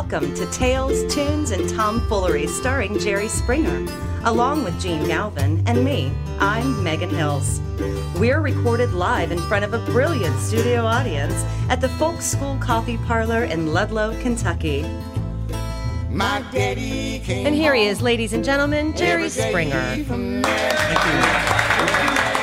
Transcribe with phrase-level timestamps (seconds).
[0.00, 3.86] Welcome to Tales, Tunes, and Tomfoolery starring Jerry Springer,
[4.24, 6.10] along with Gene Galvin and me.
[6.38, 7.60] I'm Megan Hills.
[8.16, 11.34] We're recorded live in front of a brilliant studio audience
[11.68, 14.86] at the Folk School Coffee Parlor in Ludlow, Kentucky.
[16.08, 20.02] My daddy came And here he is, ladies and gentlemen, Jerry Springer.
[20.04, 20.70] from there.
[20.70, 21.20] Thank you.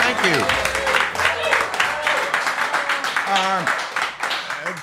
[0.03, 0.45] Thank you.
[3.34, 3.77] Um,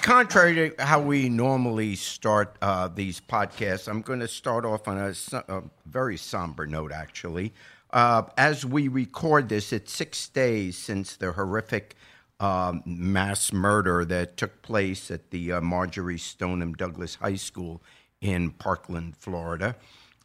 [0.05, 4.99] contrary to how we normally start uh, these podcasts, I'm going to start off on
[4.99, 5.15] a,
[5.49, 7.55] a very somber note, actually.
[7.91, 11.97] Uh, as we record this, it's six days since the horrific
[12.39, 17.83] um, mass murder that took place at the uh, Marjory Stoneman Douglas High School
[18.21, 19.75] in Parkland, Florida.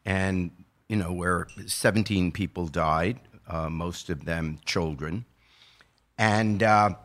[0.03, 0.51] And,
[0.89, 5.23] you know, where 17 people died, uh, most of them children.
[6.17, 6.95] And uh,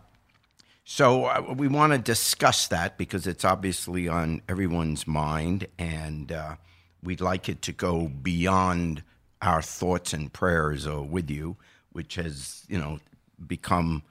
[0.84, 6.56] so uh, we want to discuss that because it's obviously on everyone's mind, and uh,
[7.02, 9.02] we'd like it to go beyond
[9.40, 11.56] our thoughts and prayers uh, with you,
[11.92, 13.00] which has, you know,
[13.46, 14.02] become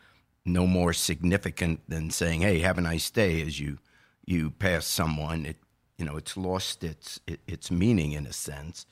[0.45, 3.77] no more significant than saying, "Hey, have a nice day" as you
[4.25, 5.45] you pass someone.
[5.45, 5.57] It,
[5.99, 8.87] you know, it's lost its it, its meaning in a sense.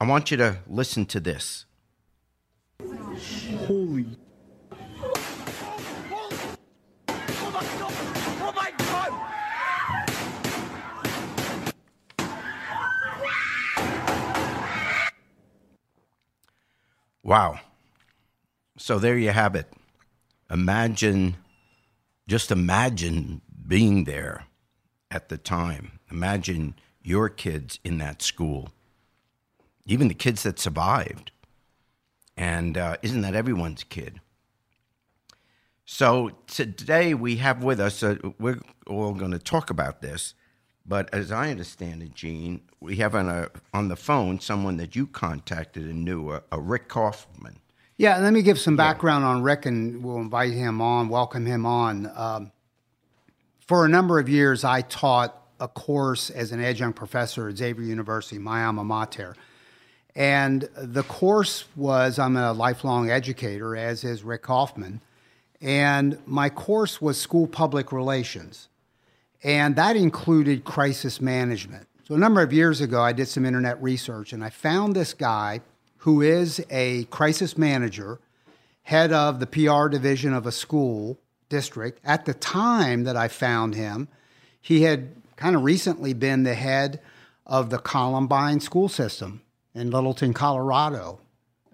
[0.00, 1.66] I want you to listen to this.
[17.28, 17.60] Wow.
[18.78, 19.70] So there you have it.
[20.50, 21.36] Imagine,
[22.26, 24.46] just imagine being there
[25.10, 26.00] at the time.
[26.10, 28.70] Imagine your kids in that school,
[29.84, 31.30] even the kids that survived.
[32.34, 34.22] And uh, isn't that everyone's kid?
[35.84, 40.32] So today we have with us, uh, we're all going to talk about this,
[40.88, 44.96] but as I understand it, Gene, we have on, a, on the phone someone that
[44.96, 47.58] you contacted and knew, a, a Rick Kaufman.
[47.98, 51.66] Yeah, let me give some background on Rick, and we'll invite him on, welcome him
[51.66, 52.10] on.
[52.14, 52.52] Um,
[53.66, 57.84] for a number of years, I taught a course as an adjunct professor at Xavier
[57.84, 59.34] University, my alma mater.
[60.14, 65.00] And the course was I'm a lifelong educator, as is Rick Kaufman.
[65.60, 68.68] And my course was school public relations.
[69.42, 71.86] And that included crisis management.
[72.06, 75.12] So, a number of years ago, I did some internet research and I found this
[75.14, 75.60] guy
[75.98, 78.18] who is a crisis manager,
[78.82, 81.18] head of the PR division of a school
[81.48, 82.00] district.
[82.04, 84.08] At the time that I found him,
[84.60, 87.00] he had kind of recently been the head
[87.46, 89.42] of the Columbine school system
[89.74, 91.20] in Littleton, Colorado.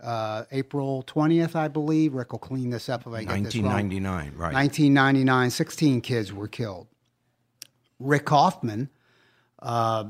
[0.03, 2.13] Uh, April 20th, I believe.
[2.13, 3.73] Rick will clean this up if I get this wrong.
[3.73, 4.53] 1999, right.
[4.53, 6.89] 1999, 16 kids were killed.
[7.99, 8.91] Rick Kaufman,
[9.61, 10.05] uh,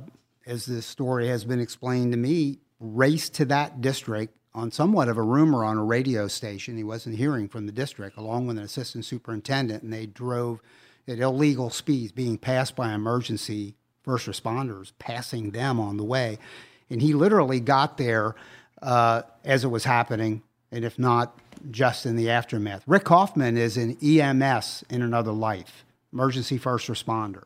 [0.47, 5.17] as this story has been explained to me, raced to that district on somewhat of
[5.17, 6.77] a rumor on a radio station.
[6.77, 10.61] He wasn't hearing from the district, along with an assistant superintendent, and they drove
[11.09, 16.39] at illegal speeds, being passed by emergency first responders, passing them on the way.
[16.89, 18.35] And he literally got there
[18.83, 21.39] uh, as it was happening, and if not,
[21.71, 22.83] just in the aftermath.
[22.87, 27.45] Rick Kaufman is an EMS in another life, emergency first responder.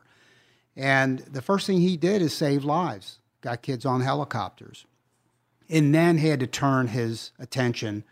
[0.79, 4.85] And the first thing he did is save lives, got kids on helicopters,
[5.69, 8.05] and then he had to turn his attention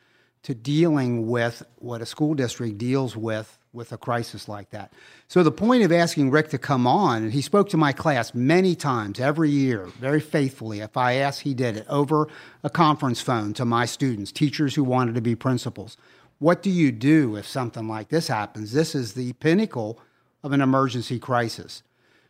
[0.43, 4.91] to dealing with what a school district deals with with a crisis like that.
[5.29, 8.33] So the point of asking Rick to come on, and he spoke to my class
[8.33, 10.81] many times every year, very faithfully.
[10.81, 12.27] If I asked, he did it over
[12.63, 15.95] a conference phone to my students, teachers who wanted to be principals.
[16.39, 18.73] What do you do if something like this happens?
[18.73, 20.01] This is the pinnacle
[20.43, 21.81] of an emergency crisis.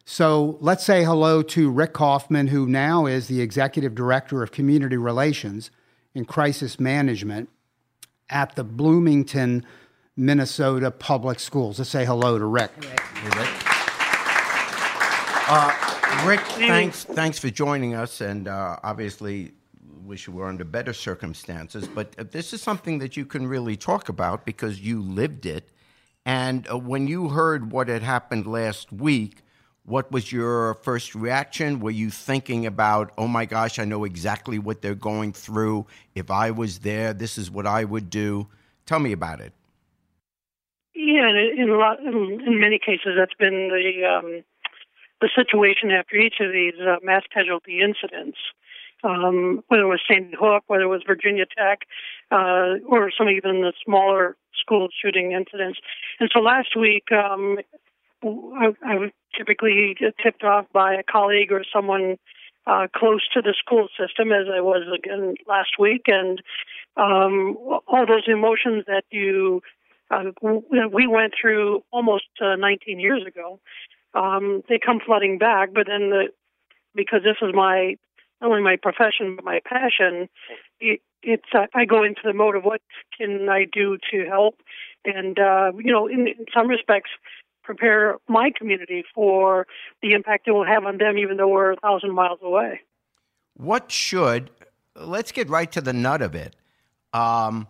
[0.09, 4.95] So let's say hello to Rick Kaufman, who now is the Executive Director of Community
[4.95, 5.69] Relations
[6.16, 7.50] and Crisis Management
[8.29, 9.66] at the Bloomington,
[10.16, 11.77] Minnesota Public Schools.
[11.77, 12.71] Let's say hello to Rick.
[15.50, 19.51] Uh, Rick, thanks, thanks for joining us, and uh, obviously
[20.06, 21.86] wish you were under better circumstances.
[21.86, 25.69] But uh, this is something that you can really talk about because you lived it.
[26.25, 29.44] And uh, when you heard what had happened last week,
[29.88, 31.80] what was your first reaction?
[31.80, 35.88] Were you thinking about, oh my gosh, I know exactly what they're going through.
[36.13, 38.48] If I was there, this is what I would do.
[38.86, 39.54] Tell me about it.
[40.94, 44.44] Yeah, in, a lot, in, in many cases, that's been the um,
[45.22, 48.38] the situation after each of these uh, mass casualty incidents.
[49.04, 51.81] Um, whether it was Sandy Hook, whether it was Virginia Tech,
[52.31, 55.80] uh, or some even the smaller school shooting incidents.
[56.19, 57.60] And so last week, um,
[58.24, 62.18] I, I was typically tipped off by a colleague or someone
[62.66, 66.42] uh, close to the school system, as I was again last week, and
[66.98, 67.56] um,
[67.88, 69.62] all those emotions that you
[70.10, 73.60] uh, we went through almost uh, 19 years ago.
[74.14, 76.28] Um, they come flooding back, but then the,
[76.96, 77.96] because this is my
[78.42, 80.30] not only my profession but my passion,
[80.80, 82.81] it, it's uh, I go into the mode of what
[83.18, 84.56] can I do to help,
[85.06, 87.12] and uh, you know, in, in some respects,
[87.68, 89.68] prepare my community for
[90.02, 92.81] the impact it will have on them, even though we're a thousand miles away.
[93.54, 94.50] What should
[95.00, 96.56] let's get right to the nut of it.
[97.14, 97.68] Um,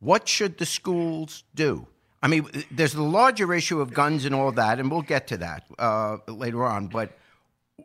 [0.00, 1.86] what should the schools do?
[2.22, 5.36] I mean, there's the larger issue of guns and all that, and we'll get to
[5.38, 6.88] that uh, later on.
[6.88, 7.16] But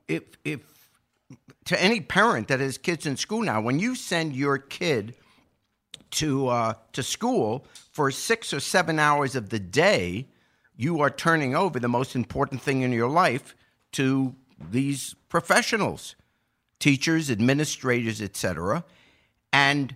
[0.08, 0.62] if if
[1.66, 5.16] to any parent that has kids in school now, when you send your kid
[6.12, 10.28] to uh, to school for six or seven hours of the day,
[10.76, 13.56] you are turning over the most important thing in your life
[13.94, 16.16] to these professionals,
[16.80, 18.84] teachers, administrators, etc.
[19.52, 19.96] And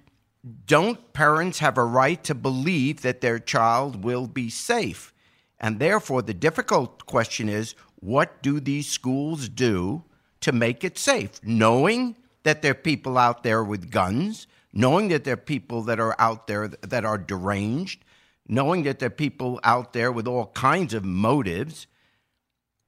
[0.65, 5.13] don't parents have a right to believe that their child will be safe?
[5.59, 10.03] And therefore, the difficult question is what do these schools do
[10.41, 15.23] to make it safe, knowing that there are people out there with guns, knowing that
[15.23, 18.05] there are people that are out there that are deranged,
[18.47, 21.87] knowing that there are people out there with all kinds of motives.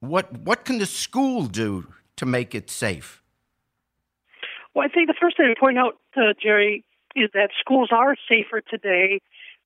[0.00, 3.22] What what can the school do to make it safe?
[4.74, 6.84] Well, I think the first thing to point out, uh, Jerry,
[7.16, 9.20] is that schools are safer today,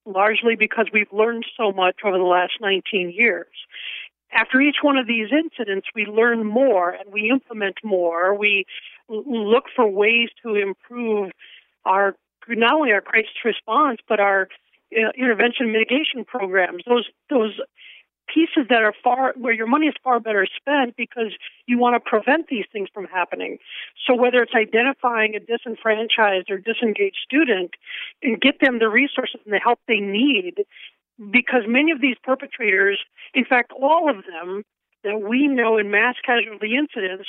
[0.06, 3.49] largely because we've learned so much over the last 19 years
[4.35, 8.35] after each one of these incidents, we learn more and we implement more.
[8.35, 8.67] We
[9.08, 11.31] look for ways to improve
[11.85, 12.17] our
[12.49, 14.49] not only our crisis response but our
[14.96, 16.82] uh, intervention mitigation programs.
[16.87, 17.61] Those those
[18.32, 21.32] pieces that are far where your money is far better spent because
[21.67, 23.58] you want to prevent these things from happening.
[24.06, 27.73] So whether it's identifying a disenfranchised or disengaged student
[28.23, 30.64] and get them the resources and the help they need
[31.31, 32.99] because many of these perpetrators,
[33.35, 34.64] in fact, all of them
[35.05, 37.29] that we know in mass casualty incidents,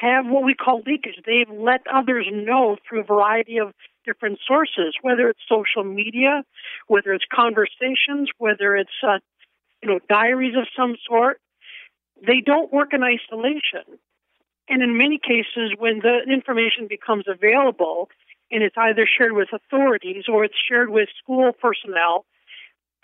[0.00, 1.20] have what we call leakage.
[1.26, 3.72] They've let others know through a variety of
[4.08, 6.42] different sources, whether it's social media,
[6.86, 9.18] whether it's conversations, whether it's uh,
[9.82, 11.40] you know diaries of some sort.
[12.26, 13.86] They don't work in isolation,
[14.68, 18.08] and in many cases, when the information becomes available
[18.50, 22.24] and it's either shared with authorities or it's shared with school personnel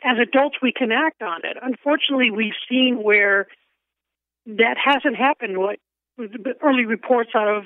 [0.03, 1.57] as adults, we can act on it.
[1.61, 3.47] Unfortunately, we've seen where
[4.47, 5.59] that hasn't happened.
[5.59, 5.79] What
[6.63, 7.65] early reports out of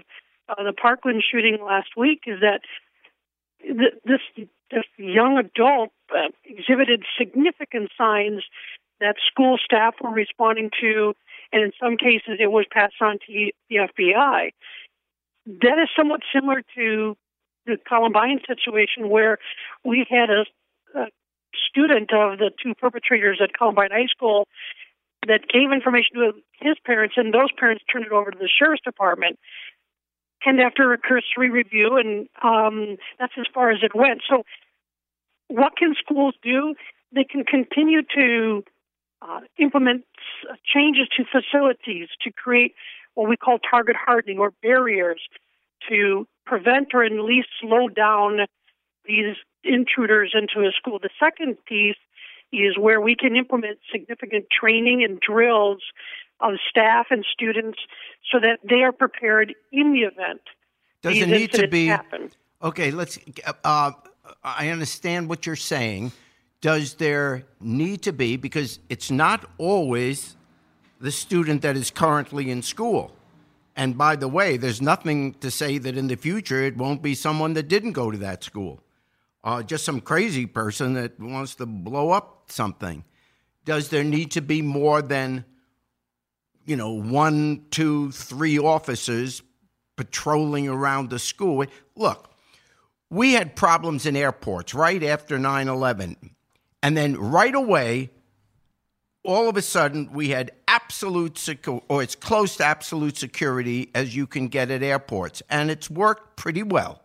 [0.48, 2.60] uh, the Parkland shooting last week is that
[3.60, 4.20] this
[4.70, 8.42] this young adult uh, exhibited significant signs
[9.00, 11.14] that school staff were responding to,
[11.52, 14.50] and in some cases, it was passed on to the FBI.
[15.46, 17.16] That is somewhat similar to
[17.66, 19.38] the Columbine situation, where
[19.84, 20.44] we had a,
[20.98, 21.06] a
[21.68, 24.46] student of the two perpetrators at Columbine High School
[25.26, 28.82] that gave information to his parents, and those parents turned it over to the sheriff's
[28.82, 29.38] department.
[30.44, 34.22] And after a cursory review, and um, that's as far as it went.
[34.28, 34.44] So,
[35.48, 36.74] what can schools do?
[37.12, 38.64] They can continue to
[39.22, 40.04] uh, implement
[40.64, 42.74] changes to facilities to create
[43.14, 45.20] what we call target hardening or barriers
[45.88, 48.46] to prevent or at least slow down
[49.04, 50.98] these intruders into a school.
[51.00, 51.96] The second piece
[52.52, 55.82] is where we can implement significant training and drills
[56.40, 57.78] of staff and students
[58.30, 60.40] so that they are prepared in the event.
[61.02, 62.30] Does it need to be happen.
[62.62, 62.90] okay?
[62.90, 63.18] Let's.
[63.64, 63.92] Uh,
[64.42, 66.12] I understand what you're saying.
[66.60, 70.36] Does there need to be because it's not always
[71.00, 73.12] the student that is currently in school.
[73.76, 77.14] And by the way, there's nothing to say that in the future it won't be
[77.14, 78.82] someone that didn't go to that school
[79.44, 83.04] uh, just some crazy person that wants to blow up something.
[83.64, 85.44] Does there need to be more than,
[86.68, 89.42] you know, one, two, three officers
[89.96, 91.64] patrolling around the school?
[91.96, 92.30] Look,
[93.10, 96.16] we had problems in airports right after 9 11.
[96.82, 98.10] And then right away,
[99.24, 101.48] all of a sudden, we had absolute
[101.88, 105.42] or it's close to absolute security as you can get at airports.
[105.50, 107.02] And it's worked pretty well.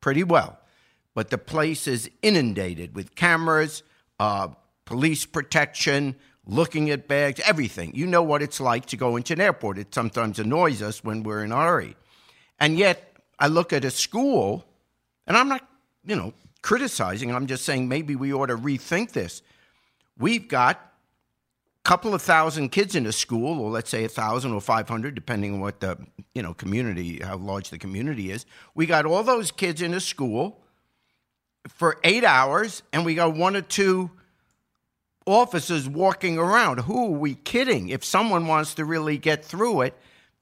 [0.00, 0.58] Pretty well
[1.16, 3.82] but the place is inundated with cameras,
[4.20, 4.48] uh,
[4.84, 6.14] police protection,
[6.46, 7.92] looking at bags, everything.
[7.94, 9.78] You know what it's like to go into an airport.
[9.78, 11.96] It sometimes annoys us when we're in a hurry.
[12.58, 14.64] And yet, I look at a school,
[15.26, 15.68] and I'm not,
[16.04, 19.42] you know, criticizing, I'm just saying maybe we ought to rethink this.
[20.18, 24.52] We've got a couple of thousand kids in a school, or let's say a thousand
[24.52, 25.98] or five hundred, depending on what the
[26.34, 28.46] you know community, how large the community is.
[28.74, 30.62] We got all those kids in a school
[31.68, 34.10] for eight hours, and we got one or two
[35.26, 36.80] officers walking around.
[36.80, 37.88] Who are we kidding?
[37.88, 39.94] If someone wants to really get through it,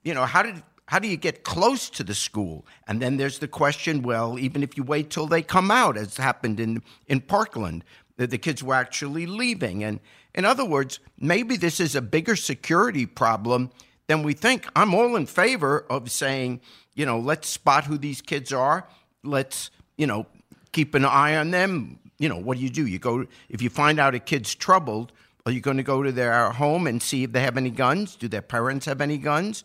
[0.03, 2.67] you know, how did how do you get close to the school?
[2.87, 6.19] And then there's the question, well, even if you wait till they come out, as
[6.19, 7.85] happened in in Parkland,
[8.17, 9.83] the, the kids were actually leaving.
[9.83, 10.01] And
[10.35, 13.71] in other words, maybe this is a bigger security problem
[14.07, 14.69] than we think.
[14.77, 16.61] I'm all in favor of saying,
[16.95, 18.87] you know, let's spot who these kids are.
[19.23, 20.27] Let's, you know,
[20.73, 21.99] keep an eye on them.
[22.19, 22.87] You know, what do you do?
[22.87, 25.13] You go if you find out a kid's troubled,
[25.47, 28.17] are you going to go to their home and see if they have any guns?
[28.17, 29.65] Do their parents have any guns?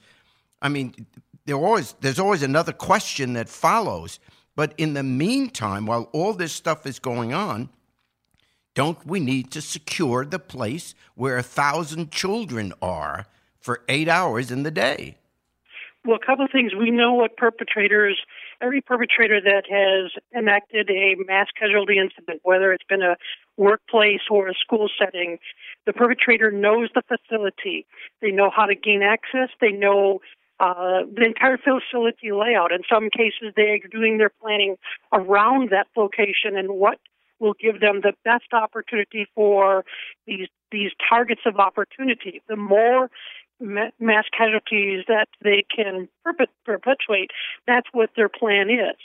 [0.61, 0.93] I mean,
[1.45, 4.19] there always there's always another question that follows.
[4.55, 7.69] But in the meantime, while all this stuff is going on,
[8.73, 13.25] don't we need to secure the place where a thousand children are
[13.59, 15.17] for eight hours in the day?
[16.05, 16.73] Well, a couple of things.
[16.73, 18.19] We know what perpetrators,
[18.61, 23.15] every perpetrator that has enacted a mass casualty incident, whether it's been a
[23.57, 25.37] workplace or a school setting,
[25.85, 27.85] the perpetrator knows the facility.
[28.21, 29.49] They know how to gain access.
[29.61, 30.19] They know
[30.59, 32.71] uh, the entire facility layout.
[32.71, 34.75] In some cases, they're doing their planning
[35.13, 36.99] around that location and what
[37.39, 39.85] will give them the best opportunity for
[40.27, 42.41] these these targets of opportunity.
[42.47, 43.09] The more
[43.59, 46.07] mass casualties that they can
[46.65, 47.31] perpetuate,
[47.67, 48.95] that's what their plan is.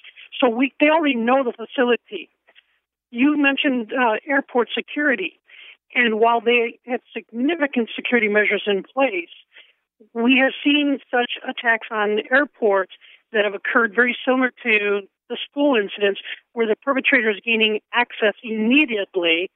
[0.41, 2.29] So we they already know the facility.
[3.11, 5.41] You mentioned uh, airport security,
[5.95, 9.31] and while they have significant security measures in place,
[10.13, 12.93] we have seen such attacks on airports
[13.33, 16.21] that have occurred very similar to the school incidents
[16.53, 19.51] where the perpetrator is gaining access immediately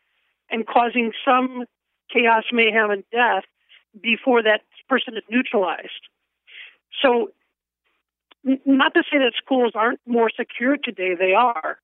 [0.51, 1.65] and causing some
[2.13, 3.45] chaos, mayhem, and death
[4.03, 6.09] before that person is neutralized.
[7.03, 7.31] So,
[8.45, 11.79] not to say that schools aren't more secure today, they are.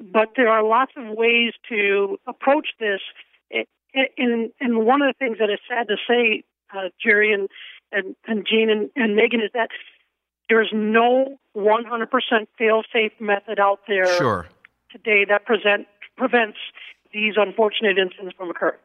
[0.00, 3.00] But there are lots of ways to approach this.
[4.16, 6.42] And, and one of the things that is sad to say,
[6.74, 7.48] uh, Jerry and,
[7.92, 9.68] and, and Gene and, and Megan, is that
[10.48, 12.08] there is no 100%
[12.58, 14.46] fail-safe method out there sure.
[14.90, 15.86] today that present,
[16.16, 16.58] prevents
[17.12, 18.78] these unfortunate incidents from occurring.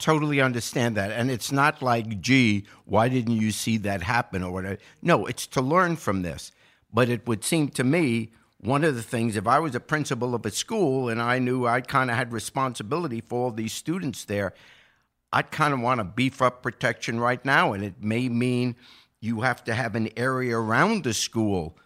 [0.00, 1.12] Totally understand that.
[1.12, 4.78] And it's not like, gee, why didn't you see that happen or whatever.
[5.02, 6.52] No, it's to learn from this.
[6.92, 10.34] But it would seem to me one of the things, if I was a principal
[10.34, 14.24] of a school and I knew I kind of had responsibility for all these students
[14.24, 14.54] there,
[15.32, 17.74] I'd kind of want to beef up protection right now.
[17.74, 18.76] And it may mean
[19.20, 21.76] you have to have an area around the school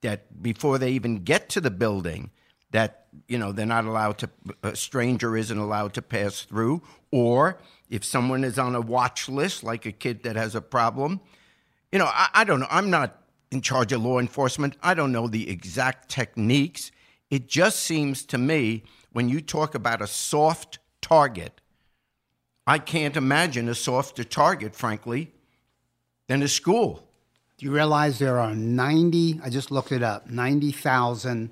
[0.00, 2.30] that before they even get to the building
[2.70, 4.30] that you know they're not allowed to
[4.62, 7.58] a stranger isn't allowed to pass through or
[7.88, 11.20] if someone is on a watch list like a kid that has a problem
[11.92, 15.12] you know I, I don't know i'm not in charge of law enforcement i don't
[15.12, 16.90] know the exact techniques
[17.30, 21.60] it just seems to me when you talk about a soft target
[22.66, 25.32] i can't imagine a softer target frankly
[26.28, 27.02] than a school.
[27.56, 31.50] Do you realize there are 90, I just looked it up, 90,000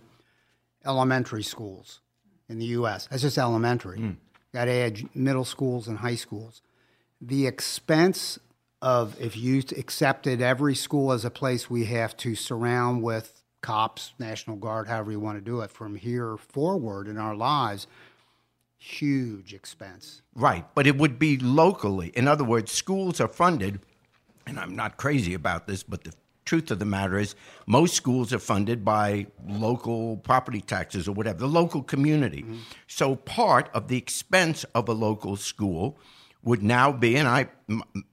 [0.86, 2.00] elementary schools
[2.48, 3.08] in the U.S.
[3.10, 3.98] That's just elementary.
[3.98, 4.16] Mm.
[4.54, 6.62] Got to add middle schools and high schools.
[7.20, 8.38] The expense
[8.82, 14.12] of if you accepted every school as a place we have to surround with cops,
[14.18, 17.86] National Guard, however you want to do it, from here forward in our lives,
[18.78, 20.22] huge expense.
[20.34, 22.08] Right, but it would be locally.
[22.14, 23.80] In other words, schools are funded–
[24.46, 26.12] and I'm not crazy about this, but the
[26.46, 27.34] truth of the matter is
[27.66, 32.42] most schools are funded by local property taxes or whatever, the local community.
[32.42, 32.58] Mm-hmm.
[32.86, 35.98] So part of the expense of a local school
[36.42, 37.48] would now be, and I,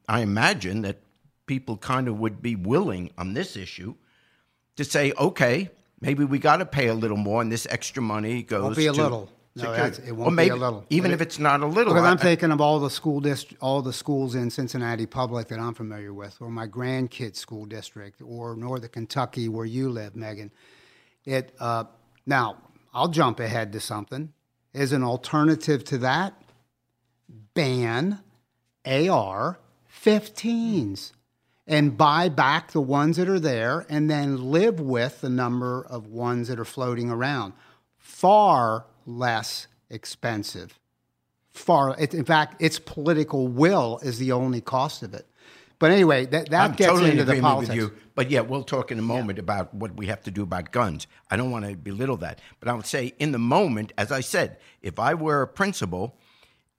[0.10, 0.98] I imagine that
[1.46, 3.96] people kind of would be willing on this issue
[4.76, 5.70] to say, okay,
[6.02, 8.64] maybe we got to pay a little more, and this extra money goes.
[8.64, 9.30] Won't be a to, little.
[9.56, 10.84] No, it won't maybe, be a little.
[10.90, 11.94] Even if it's not a little.
[11.94, 15.60] Because I'm thinking of all the school dist- all the schools in Cincinnati Public that
[15.60, 20.50] I'm familiar with, or my grandkids' school district, or Northern Kentucky where you live, Megan.
[21.24, 21.84] It uh,
[22.26, 22.58] now
[22.96, 24.34] I'll jump ahead to something.
[24.74, 26.34] As an alternative to that,
[27.54, 28.24] ban
[28.86, 29.52] AR-15s
[31.68, 36.08] and buy back the ones that are there, and then live with the number of
[36.08, 37.54] ones that are floating around.
[37.98, 40.80] Far less expensive.
[41.52, 45.28] Far, in fact, its political will is the only cost of it.
[45.80, 47.70] But anyway, that, that I'm gets totally into the politics.
[47.70, 47.70] politics.
[47.70, 49.42] With you, but yeah, we'll talk in a moment yeah.
[49.44, 51.08] about what we have to do about guns.
[51.30, 54.22] I don't want to belittle that, but I would say in the moment, as I
[54.22, 56.18] said, if I were a principal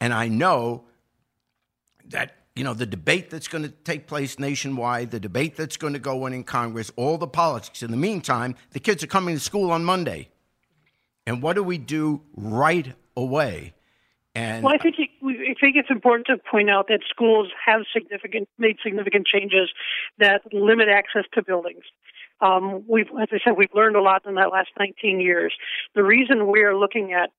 [0.01, 0.85] and I know
[2.07, 5.93] that you know the debate that's going to take place nationwide, the debate that's going
[5.93, 7.83] to go on in Congress, all the politics.
[7.83, 10.31] In the meantime, the kids are coming to school on Monday,
[11.27, 13.75] and what do we do right away?
[14.35, 18.49] And well, I think I think it's important to point out that schools have significant
[18.59, 19.71] made significant changes
[20.19, 21.85] that limit access to buildings.
[22.41, 25.55] Um, we've, as I said, we've learned a lot in that last 19 years.
[25.95, 27.31] The reason we're looking at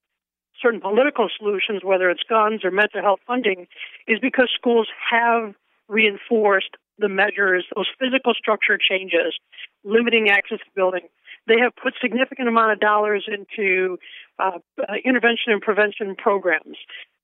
[0.61, 3.67] certain political solutions, whether it's guns or mental health funding,
[4.07, 5.53] is because schools have
[5.89, 9.35] reinforced the measures, those physical structure changes,
[9.83, 11.07] limiting access to building.
[11.47, 13.97] They have put significant amount of dollars into
[14.39, 16.77] uh, uh, intervention and prevention programs.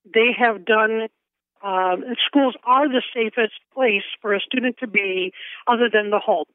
[0.05, 1.07] They have done.
[1.63, 5.31] Um, schools are the safest place for a student to be,
[5.67, 6.45] other than the home.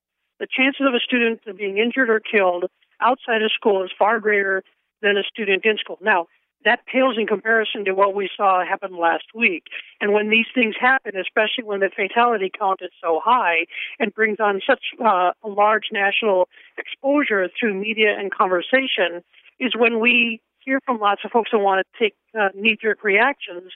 [0.40, 2.64] The chances of a student being injured or killed
[3.00, 4.64] outside of school is far greater
[5.02, 5.99] than a student in school.
[6.02, 6.26] Now,
[6.64, 9.64] that pales in comparison to what we saw happen last week.
[10.00, 13.66] And when these things happen, especially when the fatality count is so high
[13.98, 19.22] and brings on such uh, a large national exposure through media and conversation,
[19.60, 23.04] is when we hear from lots of folks who want to take uh, knee jerk
[23.04, 23.72] reactions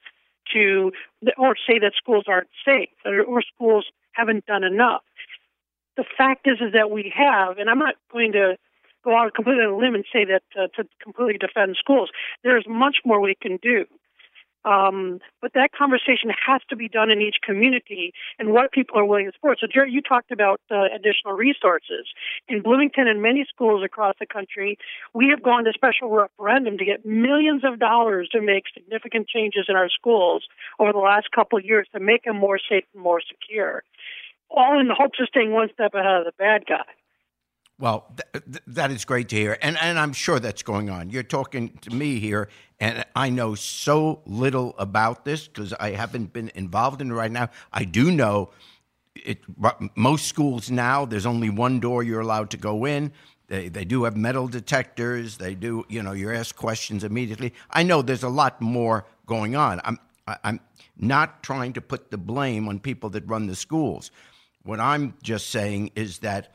[0.53, 0.91] to,
[1.39, 5.03] or say that schools aren't safe or, or schools haven't done enough.
[5.97, 8.57] The fact is, is that we have, and I'm not going to
[9.05, 12.11] go out completely on a limb and say that uh, to completely defend schools.
[12.45, 13.87] There's much more we can do.
[14.65, 19.05] Um, but that conversation has to be done in each community and what people are
[19.05, 19.59] willing to support.
[19.61, 22.07] So, Jerry, you talked about uh, additional resources.
[22.47, 24.77] In Bloomington and many schools across the country,
[25.15, 29.65] we have gone to special referendum to get millions of dollars to make significant changes
[29.69, 30.45] in our schools
[30.79, 33.83] over the last couple of years to make them more safe and more secure,
[34.51, 36.85] all in the hopes of staying one step ahead of the bad guy.
[37.81, 39.57] Well, th- th- that is great to hear.
[39.63, 41.09] And, and I'm sure that's going on.
[41.09, 46.35] You're talking to me here, and I know so little about this because I haven't
[46.35, 47.49] been involved in it right now.
[47.73, 48.51] I do know
[49.15, 49.39] it,
[49.97, 53.13] most schools now, there's only one door you're allowed to go in.
[53.49, 55.39] They, they do have metal detectors.
[55.39, 57.55] They do, you know, you're asked questions immediately.
[57.71, 59.81] I know there's a lot more going on.
[59.85, 59.99] I'm,
[60.45, 60.61] I'm
[60.99, 64.11] not trying to put the blame on people that run the schools.
[64.63, 66.53] What I'm just saying is that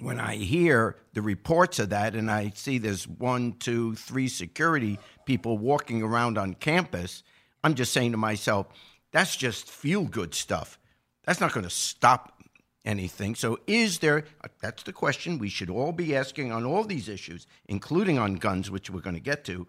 [0.00, 4.98] when I hear the reports of that and I see there's one, two, three security
[5.24, 7.22] people walking around on campus,
[7.62, 8.66] I'm just saying to myself,
[9.12, 10.78] that's just feel good stuff.
[11.24, 12.40] That's not going to stop
[12.84, 13.34] anything.
[13.34, 14.24] So, is there,
[14.60, 18.70] that's the question we should all be asking on all these issues, including on guns,
[18.70, 19.66] which we're going to get to.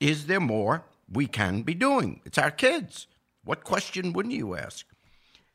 [0.00, 2.20] Is there more we can be doing?
[2.24, 3.06] It's our kids.
[3.44, 4.86] What question wouldn't you ask?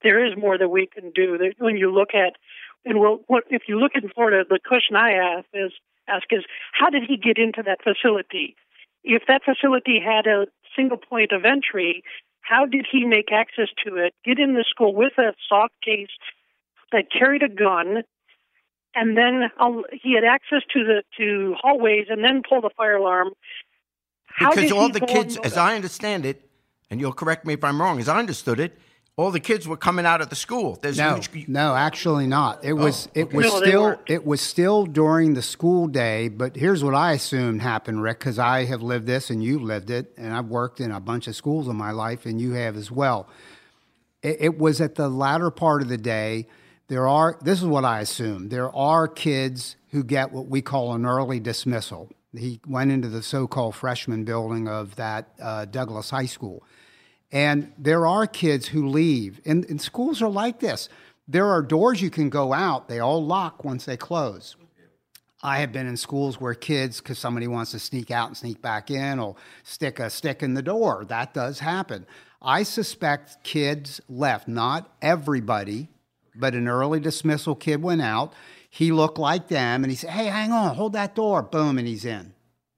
[0.04, 1.38] There is more that we can do.
[1.60, 2.34] When you look at
[2.86, 5.72] and well, what if you look in Florida, the question I ask is
[6.08, 6.44] ask is
[6.74, 8.56] how did he get into that facility?
[9.04, 12.04] If that facility had a single point of entry,
[12.42, 14.14] how did he make access to it?
[14.26, 16.10] Get in the school with a soft case
[16.92, 18.04] that carried a gun,
[18.96, 22.98] and then um, he had access to the to hallways, and then pull the fire
[22.98, 23.32] alarm.
[24.26, 26.50] How because all the kids, as I understand it,
[26.90, 28.78] and you'll correct me if I'm wrong, as I understood it,
[29.16, 30.80] all the kids were coming out of the school.
[30.82, 31.48] There's no, huge...
[31.48, 32.64] no, actually not.
[32.64, 36.30] It was oh, it was no, still it was still during the school day.
[36.30, 39.92] But here's what I assumed happened, Rick, because I have lived this and you lived
[39.92, 42.76] it, and I've worked in a bunch of schools in my life, and you have
[42.76, 43.28] as well.
[44.24, 46.48] It, it was at the latter part of the day.
[46.88, 48.50] There are this is what I assume.
[48.50, 52.10] There are kids who get what we call an early dismissal.
[52.36, 56.64] He went into the so-called freshman building of that uh, Douglas High School
[57.34, 60.88] and there are kids who leave, and, and schools are like this.
[61.28, 64.56] There are doors you can go out, they all lock once they close.
[65.42, 68.62] I have been in schools where kids, because somebody wants to sneak out and sneak
[68.62, 71.06] back in, or stick a stick in the door.
[71.06, 72.06] That does happen.
[72.40, 75.90] I suspect kids left, not everybody,
[76.36, 78.34] but an early dismissal kid went out.
[78.70, 81.42] He looked like them and he said, Hey, hang on, hold that door.
[81.42, 82.34] Boom, and he's in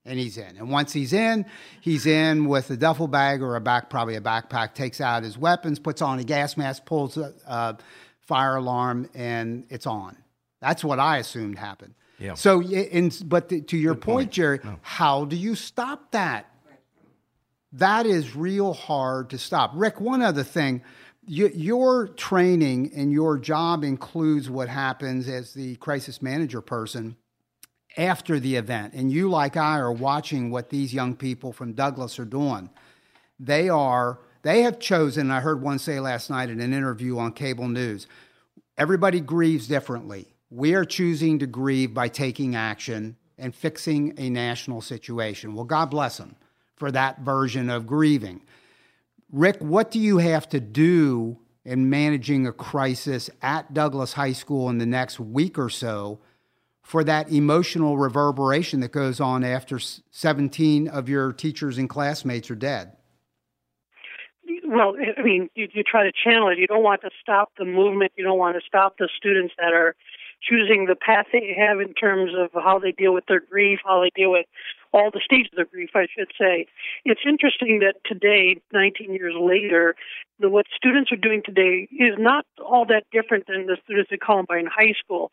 [0.05, 0.57] and he's in.
[0.57, 1.45] And once he's in,
[1.81, 5.37] he's in with a duffel bag or a back, probably a backpack, takes out his
[5.37, 7.77] weapons, puts on a gas mask, pulls a, a
[8.21, 10.15] fire alarm, and it's on.
[10.61, 11.95] That's what I assumed happened.
[12.19, 12.35] Yeah.
[12.35, 14.79] So, in, but the, to your point, point, Jerry, no.
[14.81, 16.49] how do you stop that?
[17.73, 19.71] That is real hard to stop.
[19.73, 20.81] Rick, one other thing.
[21.27, 27.17] Your training and your job includes what happens as the crisis manager person
[27.97, 32.19] after the event, and you, like I, are watching what these young people from Douglas
[32.19, 32.69] are doing,
[33.39, 35.31] they are they have chosen.
[35.31, 38.05] I heard one say last night in an interview on cable news.
[38.77, 40.27] Everybody grieves differently.
[40.51, 45.55] We are choosing to grieve by taking action and fixing a national situation.
[45.55, 46.35] Well, God bless them
[46.75, 48.41] for that version of grieving.
[49.31, 54.69] Rick, what do you have to do in managing a crisis at Douglas High School
[54.69, 56.19] in the next week or so
[56.85, 62.55] for that emotional reverberation that goes on after 17 of your teachers and classmates are
[62.55, 62.95] dead?
[64.63, 66.59] Well, I mean, you, you try to channel it.
[66.59, 68.11] You don't want to stop the movement.
[68.15, 69.95] You don't want to stop the students that are
[70.47, 74.01] choosing the path they have in terms of how they deal with their grief, how
[74.01, 74.45] they deal with
[74.93, 76.67] all the stages of grief, I should say.
[77.03, 79.95] It's interesting that today, 19 years later,
[80.39, 84.21] the, what students are doing today is not all that different than the students at
[84.21, 85.31] Columbine High School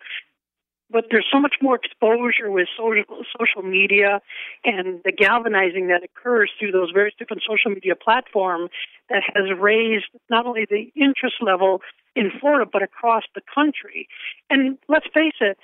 [0.92, 4.20] but there's so much more exposure with social social media
[4.64, 8.70] and the galvanizing that occurs through those various different social media platforms
[9.08, 11.80] that has raised not only the interest level
[12.14, 14.06] in Florida but across the country.
[14.50, 15.58] And let's face it,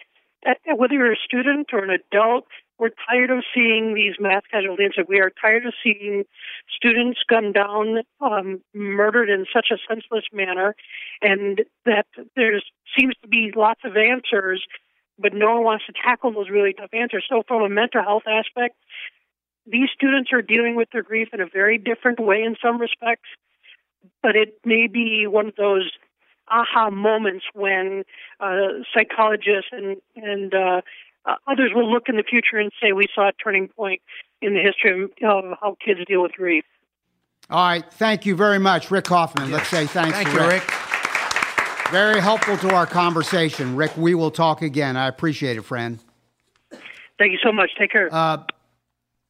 [0.76, 2.46] whether you're a student or an adult,
[2.78, 5.08] we're tired of seeing these mass casualty incidents.
[5.08, 6.24] We are tired of seeing
[6.70, 10.76] students gunned down, um, murdered in such a senseless manner,
[11.20, 12.60] and that there
[12.96, 14.64] seems to be lots of answers
[15.18, 17.24] but no one wants to tackle those really tough answers.
[17.28, 18.76] So, from a mental health aspect,
[19.66, 23.28] these students are dealing with their grief in a very different way in some respects,
[24.22, 25.90] but it may be one of those
[26.50, 28.04] aha moments when
[28.40, 30.80] uh, psychologists and and uh,
[31.24, 34.00] uh, others will look in the future and say we saw a turning point
[34.40, 36.64] in the history of, of how kids deal with grief.
[37.50, 39.50] All right, thank you very much, Rick Kaufman.
[39.50, 40.12] Let's say thanks.
[40.12, 40.68] Thank to you, Rick.
[40.68, 40.87] Rick.
[41.90, 43.74] Very helpful to our conversation.
[43.74, 44.94] Rick, we will talk again.
[44.94, 45.98] I appreciate it, friend.
[47.18, 47.70] Thank you so much.
[47.78, 48.12] Take care.
[48.12, 48.42] Uh,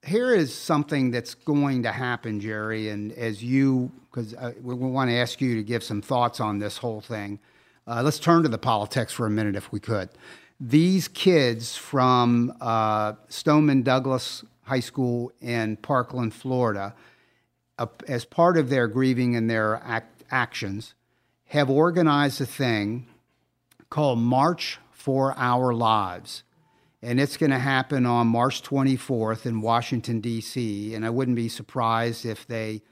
[0.05, 4.91] here is something that's going to happen, Jerry, and as you, because uh, we, we
[4.91, 7.39] want to ask you to give some thoughts on this whole thing.
[7.87, 10.09] Uh, let's turn to the politics for a minute, if we could.
[10.59, 16.93] These kids from uh, Stoneman Douglas High School in Parkland, Florida,
[17.79, 20.95] uh, as part of their grieving and their act- actions,
[21.49, 23.07] have organized a thing
[23.91, 26.45] called March for Our Lives.
[27.01, 30.95] And it's going to happen on March 24th in Washington, D.C.
[30.95, 32.83] And I wouldn't be surprised if they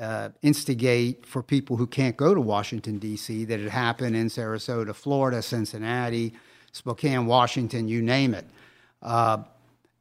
[0.00, 4.94] uh, instigate for people who can't go to Washington, D.C., that it happen in Sarasota,
[4.94, 6.32] Florida, Cincinnati,
[6.72, 8.46] Spokane, Washington, you name it.
[9.02, 9.38] Uh,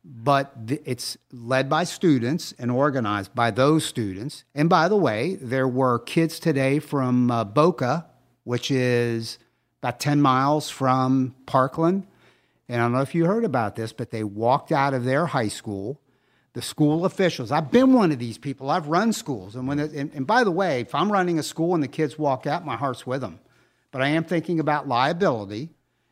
[0.03, 4.43] but th- it's led by students and organized by those students.
[4.55, 8.05] And by the way, there were kids today from uh, Boca,
[8.43, 9.39] which is
[9.81, 12.07] about 10 miles from Parkland.
[12.67, 15.27] And I don't know if you heard about this, but they walked out of their
[15.27, 15.99] high school.
[16.53, 18.69] The school officials, I've been one of these people.
[18.69, 19.55] I've run schools.
[19.55, 21.87] And, when it, and, and by the way, if I'm running a school and the
[21.87, 23.39] kids walk out, my heart's with them.
[23.91, 25.69] But I am thinking about liability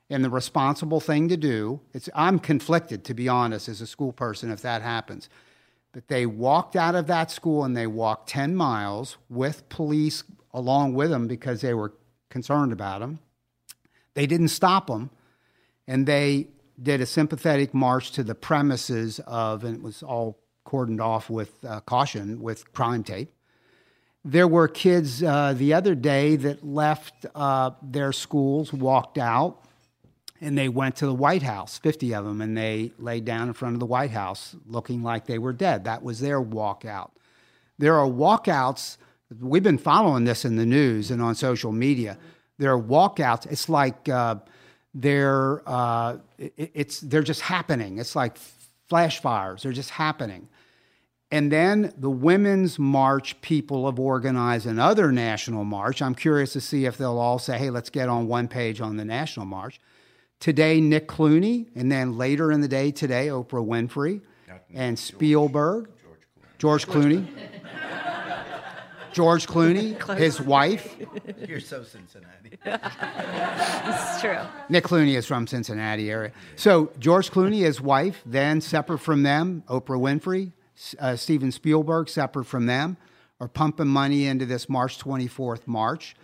[0.09, 1.81] and the responsible thing to do.
[1.93, 5.29] It's, I'm conflicted, to be honest, as a school person if that happens.
[5.91, 10.93] But they walked out of that school and they walked 10 miles with police along
[10.93, 11.93] with them because they were
[12.29, 13.19] concerned about them.
[14.13, 15.11] They didn't stop them,
[15.87, 16.47] and they
[16.81, 21.63] did a sympathetic march to the premises of, and it was all cordoned off with
[21.63, 23.31] uh, caution with crime tape.
[24.25, 29.66] There were kids uh, the other day that left uh, their schools, walked out,
[30.41, 33.53] and they went to the White House, 50 of them, and they laid down in
[33.53, 35.85] front of the White House looking like they were dead.
[35.85, 37.11] That was their walkout.
[37.79, 38.97] There are walkouts,
[39.39, 42.17] we've been following this in the news and on social media.
[42.57, 44.35] There are walkouts, it's like uh,
[44.93, 47.97] they're, uh, it, it's, they're just happening.
[47.97, 48.37] It's like
[48.89, 50.47] flash fires, they're just happening.
[51.29, 56.01] And then the Women's March people have organized another national march.
[56.01, 58.95] I'm curious to see if they'll all say, hey, let's get on one page on
[58.95, 59.79] the national march.
[60.39, 64.21] Today, Nick Clooney, and then later in the day today, Oprah Winfrey
[64.73, 65.89] and Spielberg,
[66.59, 67.27] George Clooney.
[69.13, 70.95] George Clooney, his wife.
[71.47, 72.57] You're so Cincinnati.
[73.89, 74.37] It's true.
[74.69, 76.31] Nick Clooney is from Cincinnati area.
[76.55, 80.51] So George Clooney, his wife, then separate from them, Oprah Winfrey,
[80.99, 82.97] uh, Steven Spielberg, separate from them,
[83.39, 86.15] are pumping money into this March 24th march.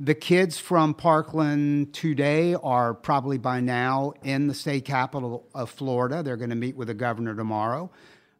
[0.00, 6.22] The kids from Parkland today are probably by now in the state capital of Florida.
[6.22, 7.90] They're going to meet with the governor tomorrow.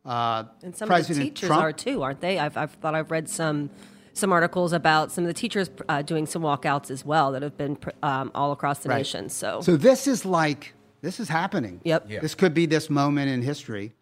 [0.05, 2.41] Uh, And some President of the teachers Trump- are too, aren't they?
[2.41, 3.71] I've, I've thought I've read some
[4.17, 7.57] some articles about some of the teachers uh, doing some walkouts as well that have
[7.57, 8.99] been pr- um, all across the Right.
[8.99, 9.29] nation.
[9.29, 11.81] So, So this is like this is happening.
[11.85, 12.07] Yep.
[12.09, 12.21] Yeah.
[12.21, 13.93] This could be this moment in history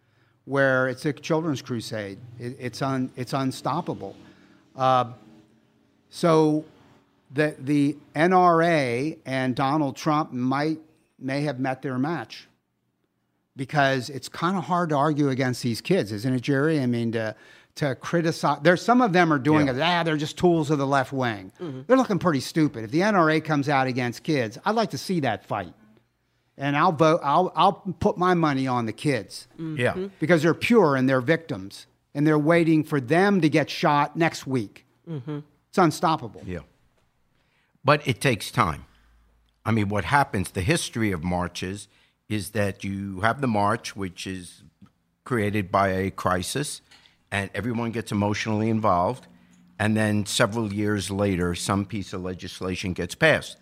[0.45, 2.19] where it's a children's crusade.
[2.39, 4.15] It, it's un, it's unstoppable.
[4.77, 5.13] Uh,
[6.11, 6.65] so
[7.33, 10.79] the the NRA and Donald Trump might
[11.19, 12.49] may have met their match
[13.57, 16.81] because it's kind of hard to argue against these kids, isn't it, Jerry?
[16.81, 17.35] I mean, to
[17.77, 18.59] to criticize.
[18.63, 19.75] There's some of them are doing Yeah.
[19.75, 19.81] it.
[19.81, 21.53] Ah, they're just tools of the left wing.
[21.61, 21.81] Mm-hmm.
[21.87, 22.85] They're looking pretty stupid.
[22.85, 25.73] If the NRA comes out against kids, I'd like to see that fight,
[26.59, 27.21] and I'll vote.
[27.23, 29.77] I'll I'll put my money on the kids mm-hmm.
[29.81, 30.09] Yeah.
[30.21, 34.47] because they're pure and they're victims, and they're waiting for them to get shot next
[34.47, 34.85] week.
[35.09, 35.39] Mm-hmm.
[35.71, 36.43] It's unstoppable.
[36.45, 36.61] Yeah.
[37.85, 38.85] But it takes time.
[39.65, 41.89] I mean, what happens, the history of marches
[42.29, 44.63] is that you have the march, which is
[45.25, 46.81] created by a crisis,
[47.31, 49.27] and everyone gets emotionally involved.
[49.79, 53.57] And then several years later, some piece of legislation gets passed.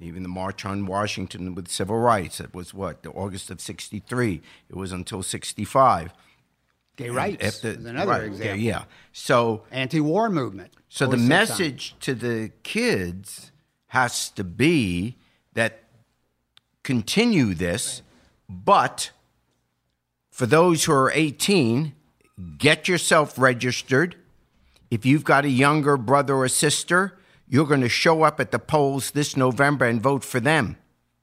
[0.00, 4.40] Even the March on Washington with civil rights, it was what, the August of 63.
[4.68, 6.12] It was until 65.
[6.96, 8.56] Gay rights After- is another right, example.
[8.58, 8.84] Yeah, yeah.
[9.12, 10.72] So Anti-war movement.
[10.88, 13.52] so the message to the kids
[13.90, 15.16] has to be
[15.54, 15.82] that
[16.84, 18.02] continue this,
[18.48, 19.10] but
[20.30, 21.92] for those who are 18,
[22.56, 24.14] get yourself registered.
[24.90, 28.60] If you've got a younger brother or sister, you're going to show up at the
[28.60, 30.76] polls this November and vote for them.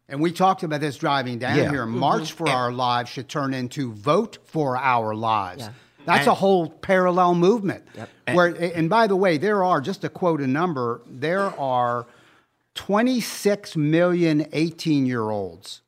[0.09, 1.69] And we talked about this driving down Yeah.
[1.69, 1.85] here.
[1.85, 1.99] Mm-hmm.
[1.99, 5.63] March for Our Lives should turn into Vote for Our Lives.
[5.63, 5.69] Yeah.
[6.05, 7.85] That's And- a whole parallel movement.
[8.31, 12.05] Where, and by the way, there are, just to quote a number, there are
[12.77, 15.81] 26 million 18 year olds.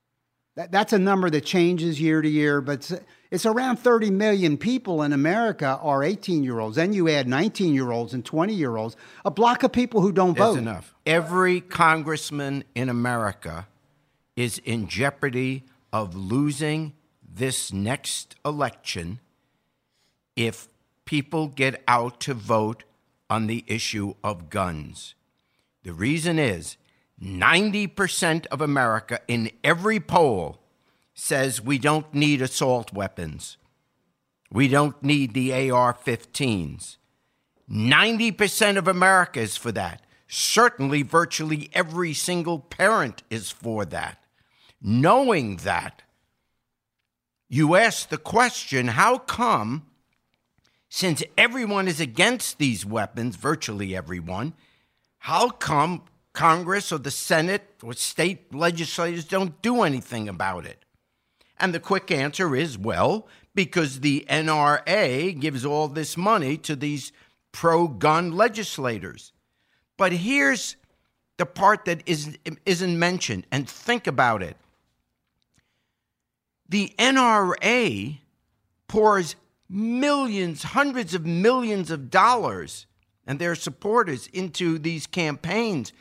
[0.55, 2.93] That, that's a number that changes year to year, but it's,
[3.31, 6.75] it's around 30 million people in America are 18 year olds.
[6.75, 10.11] Then you add 19 year olds and 20 year olds, a block of people who
[10.11, 10.57] don't That's vote.
[10.57, 10.95] enough.
[11.05, 13.67] Every congressman in America
[14.35, 19.19] is in jeopardy of losing this next election
[20.35, 20.67] if
[21.05, 22.83] people get out to vote
[23.29, 25.13] on the issue of guns.
[25.83, 26.77] The reason is
[27.21, 30.59] 90% of America in every poll
[31.13, 33.57] says we don't need assault weapons.
[34.51, 36.97] We don't need the AR 15s.
[37.69, 40.01] 90% of America is for that.
[40.27, 44.23] Certainly, virtually every single parent is for that.
[44.81, 46.03] Knowing that,
[47.49, 49.87] you ask the question how come,
[50.87, 54.53] since everyone is against these weapons, virtually everyone,
[55.17, 60.85] how come Congress or the Senate or state legislators don't do anything about it?
[61.59, 67.11] And the quick answer is well, because the NRA gives all this money to these
[67.51, 69.33] pro gun legislators.
[69.97, 70.77] But here's
[71.37, 74.55] the part that isn't, isn't mentioned, and think about it.
[76.69, 78.19] The NRA
[78.87, 79.35] pours
[79.67, 82.85] millions, hundreds of millions of dollars
[83.25, 85.93] and their supporters into these campaigns,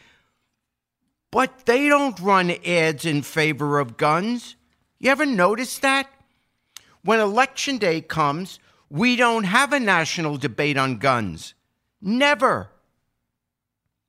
[1.31, 4.57] but they don't run ads in favor of guns.
[4.99, 6.09] You ever notice that?
[7.03, 8.59] When election day comes,
[8.91, 11.55] we don't have a national debate on guns.
[12.01, 12.71] Never.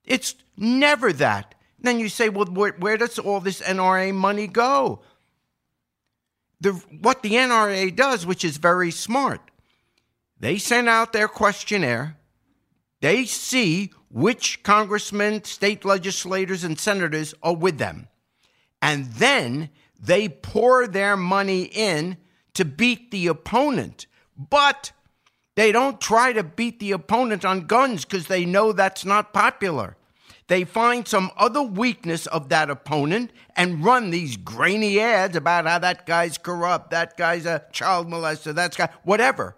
[0.05, 1.55] It's never that.
[1.79, 5.01] Then you say, well, where, where does all this NRA money go?
[6.61, 9.39] The, what the NRA does, which is very smart,
[10.39, 12.17] they send out their questionnaire.
[13.01, 18.07] They see which congressmen, state legislators, and senators are with them.
[18.81, 19.69] And then
[19.99, 22.17] they pour their money in
[22.53, 24.07] to beat the opponent.
[24.37, 24.91] But
[25.55, 29.97] they don't try to beat the opponent on guns because they know that's not popular.
[30.47, 35.77] They find some other weakness of that opponent and run these grainy ads about how
[35.79, 39.55] that guy's corrupt, that guy's a child molester, that guy, whatever.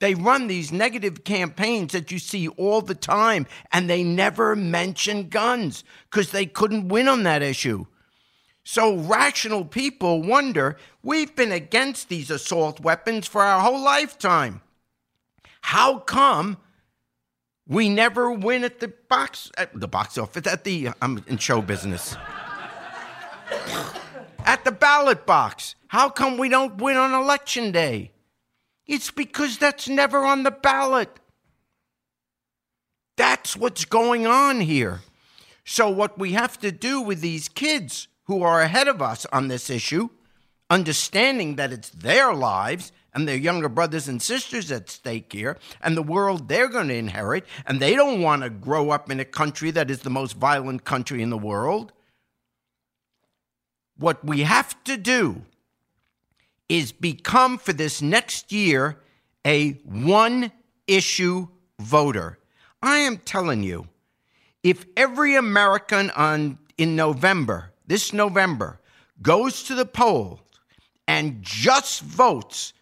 [0.00, 5.28] They run these negative campaigns that you see all the time, and they never mention
[5.28, 7.86] guns because they couldn't win on that issue.
[8.64, 14.62] So rational people wonder we've been against these assault weapons for our whole lifetime.
[15.60, 16.56] How come
[17.66, 21.62] we never win at the box at the box office at the I'm in show
[21.62, 22.16] business.
[24.44, 25.74] at the ballot box.
[25.88, 28.13] How come we don't win on election day?
[28.86, 31.08] It's because that's never on the ballot.
[33.16, 35.00] That's what's going on here.
[35.64, 39.48] So, what we have to do with these kids who are ahead of us on
[39.48, 40.10] this issue,
[40.68, 45.96] understanding that it's their lives and their younger brothers and sisters at stake here, and
[45.96, 49.24] the world they're going to inherit, and they don't want to grow up in a
[49.24, 51.92] country that is the most violent country in the world.
[53.96, 55.42] What we have to do
[56.68, 58.98] is become for this next year
[59.46, 60.50] a one
[60.86, 61.48] issue
[61.78, 62.38] voter.
[62.82, 63.88] I am telling you,
[64.62, 68.80] if every American on in November, this November,
[69.22, 70.40] goes to the poll
[71.06, 72.72] and just votes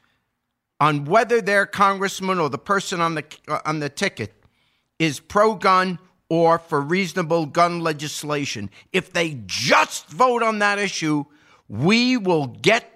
[0.80, 3.24] on whether their congressman or the person on the
[3.64, 4.34] on the ticket
[4.98, 8.70] is pro-gun or for reasonable gun legislation.
[8.92, 11.24] If they just vote on that issue,
[11.68, 12.91] we will get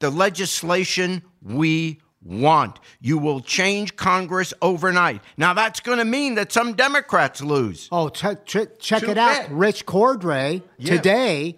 [0.00, 2.78] the legislation we want.
[3.00, 5.22] You will change Congress overnight.
[5.36, 7.88] Now, that's going to mean that some Democrats lose.
[7.92, 9.42] Oh, ch- ch- check Too it out.
[9.48, 9.52] bad.
[9.52, 10.96] Rich Cordray Yeah.
[10.96, 11.56] today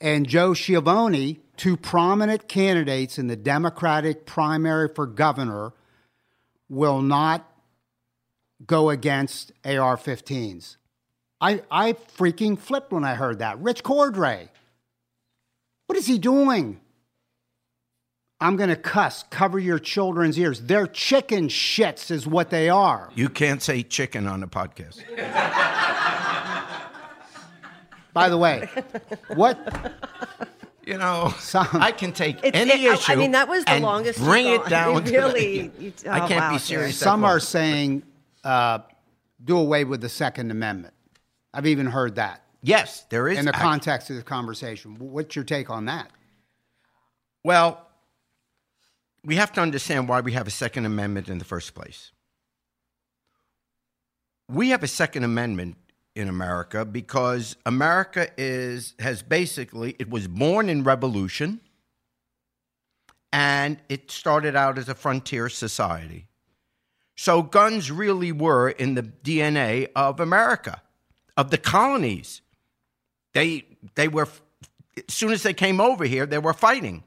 [0.00, 5.72] and Joe Schiavoni, two prominent candidates in the Democratic primary for governor,
[6.68, 7.46] will not
[8.66, 10.76] go against AR 15s.
[11.40, 13.58] I, I freaking flipped when I heard that.
[13.60, 14.48] Rich Cordray.
[15.86, 16.80] What is he doing?
[18.40, 19.24] I'm going to cuss.
[19.30, 20.62] Cover your children's ears.
[20.62, 23.10] They're chicken shits, is what they are.
[23.14, 25.02] You can't say chicken on a podcast.
[28.12, 28.68] By the way,
[29.34, 29.58] what
[30.84, 33.12] You know, Some- I can take It's- any it- I- issue.
[33.12, 34.70] I mean, that was the and longest you've Bring it gone.
[34.70, 35.04] down.
[35.04, 36.96] to- Really, you- I oh, can't wow, be serious.
[36.98, 38.02] Some are saying
[38.42, 38.78] uh,
[39.44, 40.94] do away with the Second Amendment.
[41.54, 43.38] I've even heard that Yes, there is.
[43.38, 44.96] in the act- context of the conversation.
[44.98, 46.10] What's your take on that?
[47.44, 47.86] Well,
[49.24, 52.12] we have to understand why we have a Second Amendment in the first place.
[54.48, 55.76] We have a Second Amendment
[56.14, 61.60] in America because America is has basically it was born in revolution
[63.32, 66.26] and it started out as a frontier society.
[67.16, 70.82] So guns really were in the DNA of America,
[71.36, 72.40] of the colonies.
[73.34, 74.28] They they were
[74.96, 77.04] as soon as they came over here, they were fighting.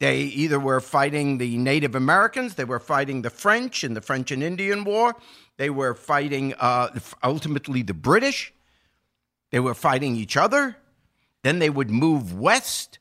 [0.00, 4.30] They either were fighting the Native Americans, they were fighting the French in the French
[4.30, 5.16] and Indian War,
[5.56, 6.90] they were fighting uh,
[7.24, 8.52] ultimately the British,
[9.50, 10.76] they were fighting each other.
[11.42, 12.98] Then they would move west,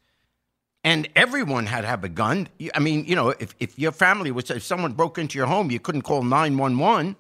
[0.84, 2.48] and everyone had to have a gun.
[2.74, 5.72] I mean, you know, if, if your family was, if someone broke into your home,
[5.72, 7.16] you couldn't call 911.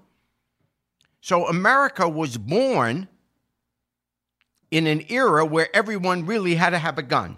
[1.21, 3.07] So America was born
[4.69, 7.37] in an era where everyone really had to have a gun.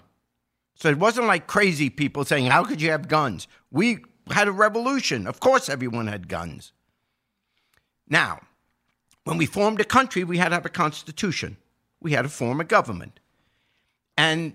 [0.80, 3.48] So it wasn't like crazy people saying, How could you have guns?
[3.70, 4.00] We
[4.32, 5.28] had a revolution.
[5.28, 6.72] Of course, everyone had guns.
[8.08, 8.40] Now,
[9.26, 11.58] when we formed a country, we had to have a constitution,
[12.00, 13.20] we had to form a government.
[14.18, 14.54] And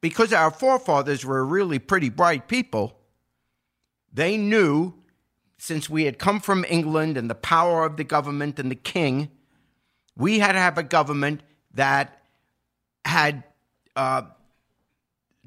[0.00, 2.98] because our forefathers were really pretty bright people,
[4.12, 4.94] they knew,
[5.58, 9.30] since we had come from England and the power of the government and the king,
[10.16, 11.42] we had to have a government
[11.74, 12.22] that
[13.04, 13.44] had
[13.96, 14.22] uh,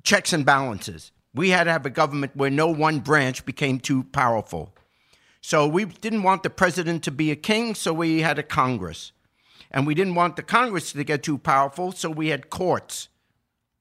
[0.03, 1.11] checks and balances.
[1.33, 4.73] We had to have a government where no one branch became too powerful.
[5.41, 9.11] So we didn't want the president to be a king, so we had a Congress.
[9.71, 13.07] And we didn't want the Congress to get too powerful, so we had courts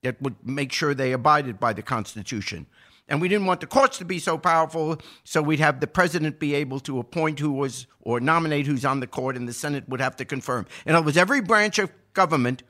[0.02, 2.66] that would make sure they abided by the Constitution.
[3.08, 6.38] And we didn't want the courts to be so powerful, so we'd have the president
[6.38, 9.88] be able to appoint who was or nominate who's on the court, and the Senate
[9.88, 10.66] would have to confirm.
[10.86, 12.62] In other words, every branch of government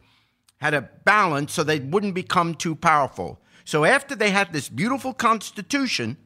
[0.61, 3.41] had a balance so they wouldn't become too powerful.
[3.65, 6.17] So after they had this beautiful constitution,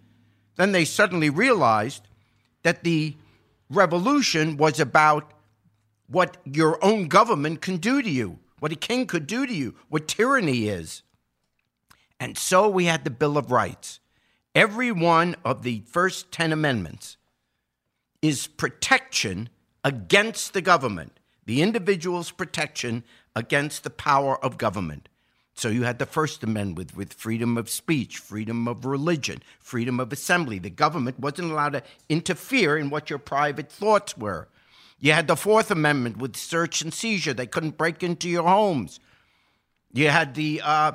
[0.56, 2.06] then they suddenly realized
[2.62, 3.16] that the
[3.70, 5.32] revolution was about
[6.06, 9.74] what your own government can do to you, what a king could do to you,
[9.88, 11.02] what tyranny is.
[12.20, 14.00] And so we had the Bill of Rights.
[14.54, 17.16] Every one of the first 10 amendments
[18.22, 19.48] is protection
[19.82, 23.04] against the government, the individual's protection
[23.36, 25.08] against the power of government.
[25.54, 30.00] So you had the First Amendment with, with freedom of speech, freedom of religion, freedom
[30.00, 30.58] of assembly.
[30.58, 34.48] The government wasn't allowed to interfere in what your private thoughts were.
[34.98, 37.34] You had the Fourth Amendment with search and seizure.
[37.34, 38.98] They couldn't break into your homes.
[39.92, 40.92] You had the, uh,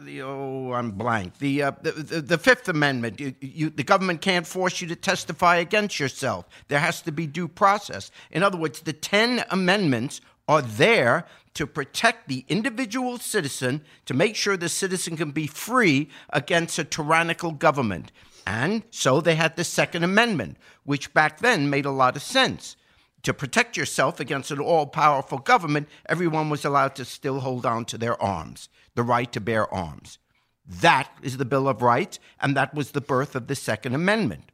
[0.00, 1.38] the oh, I'm blank.
[1.38, 3.18] The, uh, the, the, the Fifth Amendment.
[3.18, 6.46] You, you, the government can't force you to testify against yourself.
[6.68, 8.12] There has to be due process.
[8.30, 14.36] In other words, the Ten Amendments are there to protect the individual citizen, to make
[14.36, 18.10] sure the citizen can be free against a tyrannical government.
[18.46, 22.76] And so they had the Second Amendment, which back then made a lot of sense.
[23.22, 27.84] To protect yourself against an all powerful government, everyone was allowed to still hold on
[27.86, 30.18] to their arms, the right to bear arms.
[30.66, 34.50] That is the Bill of Rights, and that was the birth of the Second Amendment.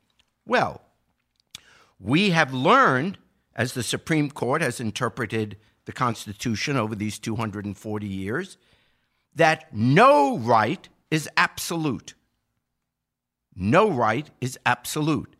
[0.46, 0.82] Well,
[1.98, 3.18] we have learned,
[3.54, 5.56] as the Supreme Court has interpreted
[5.88, 8.58] the Constitution over these 240 years,
[9.34, 12.12] that no right is absolute.
[13.56, 15.34] No right is absolute.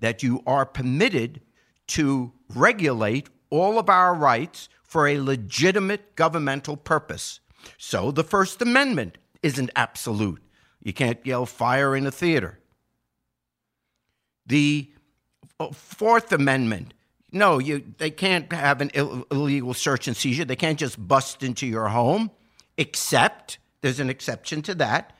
[0.00, 1.42] That you are permitted
[1.88, 7.40] to regulate all of our rights for a legitimate governmental purpose.
[7.76, 10.42] So the First Amendment isn't absolute.
[10.82, 12.58] You can't yell fire in a theater.
[14.46, 14.90] The
[15.60, 16.94] uh, Fourth Amendment.
[17.32, 20.44] No, you, they can't have an Ill- illegal search and seizure.
[20.44, 22.30] They can't just bust into your home,
[22.76, 25.16] except there's an exception to that.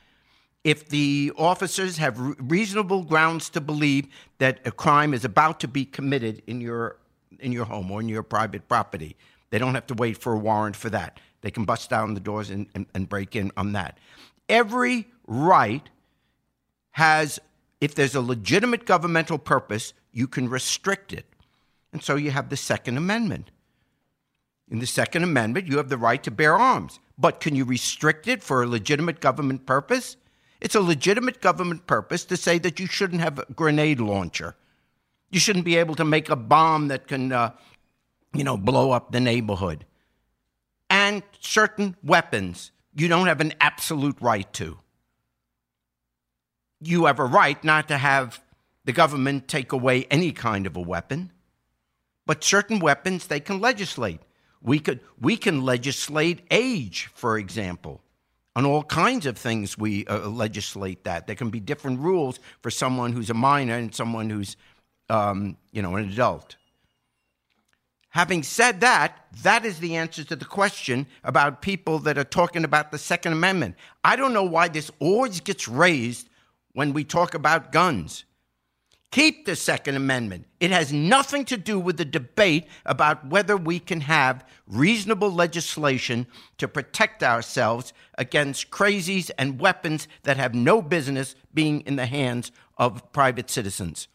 [0.64, 4.08] If the officers have re- reasonable grounds to believe
[4.38, 6.96] that a crime is about to be committed in your
[7.38, 9.16] in your home or in your private property,
[9.48, 11.18] they don't have to wait for a warrant for that.
[11.40, 13.96] They can bust down the doors and, and, and break in on that.
[14.48, 15.88] Every right
[16.90, 17.38] has,
[17.80, 21.24] if there's a legitimate governmental purpose, you can restrict it.
[21.92, 23.50] And so you have the Second Amendment.
[24.70, 27.00] In the Second Amendment, you have the right to bear arms.
[27.18, 30.16] But can you restrict it for a legitimate government purpose?
[30.60, 34.54] It's a legitimate government purpose to say that you shouldn't have a grenade launcher.
[35.30, 37.52] You shouldn't be able to make a bomb that can, uh,
[38.34, 39.86] you know, blow up the neighborhood.
[40.88, 44.78] And certain weapons you don't have an absolute right to.
[46.80, 48.42] You have a right not to have
[48.84, 51.30] the government take away any kind of a weapon.
[52.30, 54.20] But certain weapons they can legislate.
[54.62, 58.02] We could we can legislate age, for example.
[58.54, 61.26] On all kinds of things, we uh, legislate that.
[61.26, 64.56] There can be different rules for someone who's a minor and someone who's,
[65.08, 66.54] um, you know, an adult.
[68.10, 72.62] Having said that, that is the answer to the question about people that are talking
[72.62, 73.74] about the Second Amendment.
[74.04, 76.28] I don't know why this always gets raised
[76.74, 78.24] when we talk about guns.
[79.10, 80.46] Keep the Second Amendment.
[80.60, 86.28] It has nothing to do with the debate about whether we can have reasonable legislation
[86.58, 92.52] to protect ourselves against crazies and weapons that have no business being in the hands
[92.78, 94.06] of private citizens.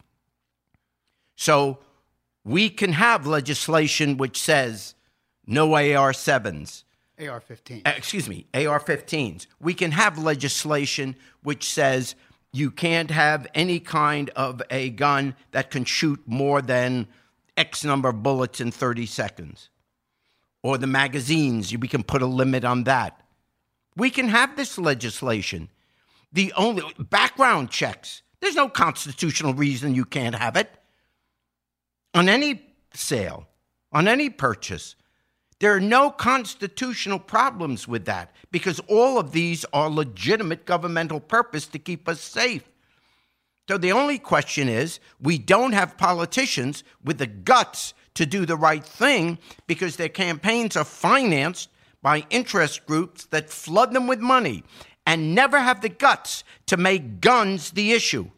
[1.35, 1.79] So
[2.45, 4.95] we can have legislation which says
[5.45, 6.83] no AR 7s.
[7.19, 7.81] AR 15.
[7.85, 9.47] Uh, excuse me, AR 15s.
[9.59, 12.15] We can have legislation which says
[12.55, 17.07] you can't have any kind of a gun that can shoot more than
[17.57, 19.69] X number of bullets in 30 seconds.
[20.63, 23.21] Or the magazines, we can put a limit on that.
[23.97, 25.69] We can have this legislation.
[26.31, 30.69] The only background checks, there's no constitutional reason you can't have it.
[32.13, 33.47] On any sale,
[33.91, 34.95] on any purchase,
[35.59, 41.65] there are no constitutional problems with that because all of these are legitimate governmental purpose
[41.67, 42.69] to keep us safe.
[43.67, 48.57] So the only question is we don't have politicians with the guts to do the
[48.57, 51.69] right thing because their campaigns are financed
[52.01, 54.63] by interest groups that flood them with money
[55.07, 58.29] and never have the guts to make guns the issue.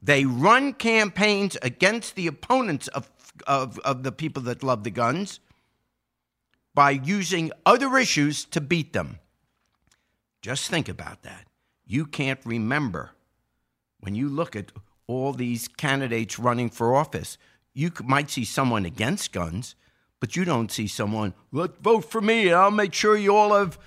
[0.00, 3.10] They run campaigns against the opponents of,
[3.46, 5.40] of, of the people that love the guns
[6.76, 9.18] by using other issues to beat them.
[10.42, 11.46] Just think about that.
[11.86, 13.12] You can't remember
[14.00, 14.72] when you look at
[15.06, 17.38] all these candidates running for office.
[17.72, 19.74] You might see someone against guns,
[20.20, 23.78] but you don't see someone, vote for me, I'll make sure you all have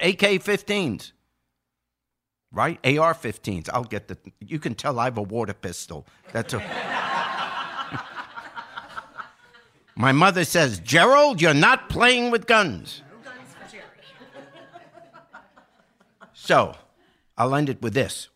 [0.00, 1.10] AK 15s.
[2.52, 2.78] Right?
[2.84, 3.68] AR 15s.
[3.72, 4.16] I'll get the.
[4.38, 6.06] You can tell I have a water pistol.
[6.32, 6.93] That's a.
[9.96, 13.02] My mother says, Gerald, you're not playing with guns.
[13.10, 13.78] No guns for
[16.32, 16.74] so,
[17.36, 18.28] I'll end it with this.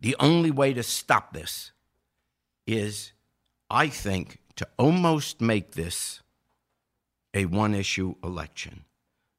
[0.00, 1.72] The only way to stop this
[2.66, 3.12] is,
[3.68, 6.20] I think, to almost make this
[7.32, 8.84] a one issue election.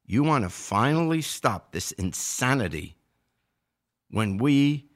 [0.06, 2.96] You want to finally stop this insanity
[4.10, 4.86] when we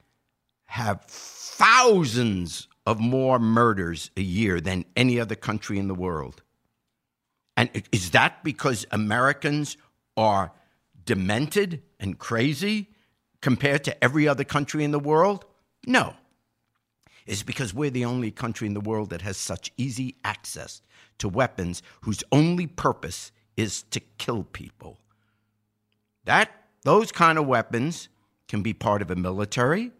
[0.65, 6.41] have thousands of more murders a year than any other country in the world.
[7.57, 9.75] And is that because Americans
[10.15, 10.53] are
[11.03, 12.87] demented and crazy
[13.41, 15.43] compared to every other country in the world?
[15.85, 16.13] No.
[17.25, 20.81] It's because we're the only country in the world that has such easy access
[21.17, 24.97] to weapons whose only purpose is to kill people.
[26.23, 26.51] That
[26.83, 28.07] those kind of weapons
[28.47, 29.91] can be part of a military,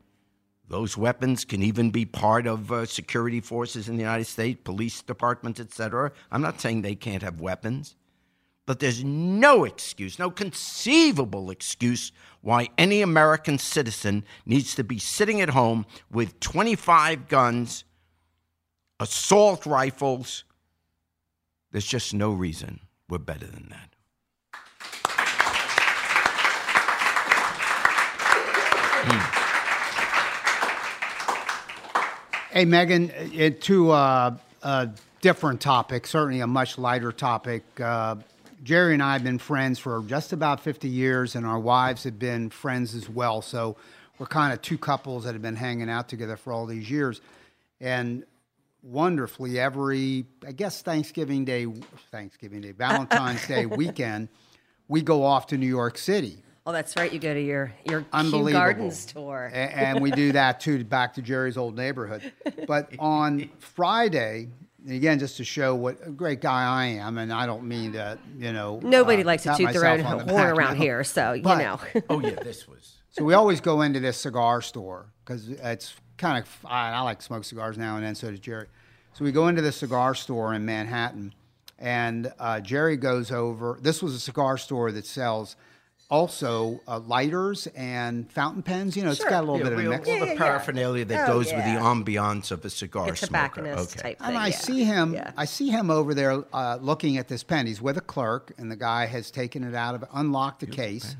[0.69, 5.01] those weapons can even be part of uh, security forces in the United States, police
[5.01, 6.11] departments, etc.
[6.31, 7.95] I'm not saying they can't have weapons,
[8.65, 12.11] but there's no excuse, no conceivable excuse
[12.41, 17.85] why any American citizen needs to be sitting at home with 25 guns,
[18.99, 20.43] assault rifles.
[21.71, 23.93] There's just no reason we're better than that.
[29.09, 29.46] Hmm.
[32.57, 34.89] Hey, Megan, uh, to uh, a
[35.21, 37.61] different topic, certainly a much lighter topic.
[37.79, 38.15] Uh,
[38.63, 42.17] Jerry and I have been friends for just about 50 years, and our wives have
[42.17, 43.43] been friends as well.
[43.43, 43.77] So
[44.17, 47.21] we're kind of two couples that have been hanging out together for all these years,
[47.79, 48.23] and
[48.81, 51.67] wonderfully every I guess Thanksgiving Day,
[52.09, 54.29] Thanksgiving Day, Valentine's Day weekend,
[54.87, 56.39] we go off to New York City.
[56.67, 57.11] Oh, that's right.
[57.13, 58.51] You go to your your Kew Unbelievable.
[58.51, 59.49] Gardens tour.
[59.53, 62.29] A- and we do that too, back to Jerry's old neighborhood.
[62.67, 64.49] But on Friday,
[64.85, 68.19] again, just to show what a great guy I am, and I don't mean to,
[68.37, 70.73] you know, Nobody uh, likes to pat toot their own myself the horn back, around
[70.77, 70.83] no.
[70.83, 71.79] here, so you But- know.
[72.09, 72.95] Oh yeah, this was.
[73.11, 77.17] So we always go into this cigar store because it's kind of I, I like
[77.17, 78.13] to smoke cigars now and then.
[78.13, 78.67] So does Jerry.
[79.13, 81.33] So we go into the cigar store in Manhattan,
[81.79, 83.79] and uh, Jerry goes over.
[83.81, 85.55] This was a cigar store that sells
[86.09, 88.95] also uh, lighters and fountain pens.
[88.95, 90.07] You know, it's got a little Yeah, bit of a mix.
[90.07, 90.37] all Yeah, the yeah, yeah.
[90.39, 91.57] paraphernalia that Oh, goes yeah.
[91.57, 93.27] with the ambiance of a cigar a smoker.
[93.27, 94.01] tobacconist Okay.
[94.09, 94.27] type thing.
[94.27, 94.55] And I yeah.
[94.57, 95.13] see him.
[95.13, 95.31] Yeah.
[95.35, 97.67] I see him over there uh, looking at this pen.
[97.67, 101.15] He's with a clerk, and the guy has taken it out of, unlocked the case,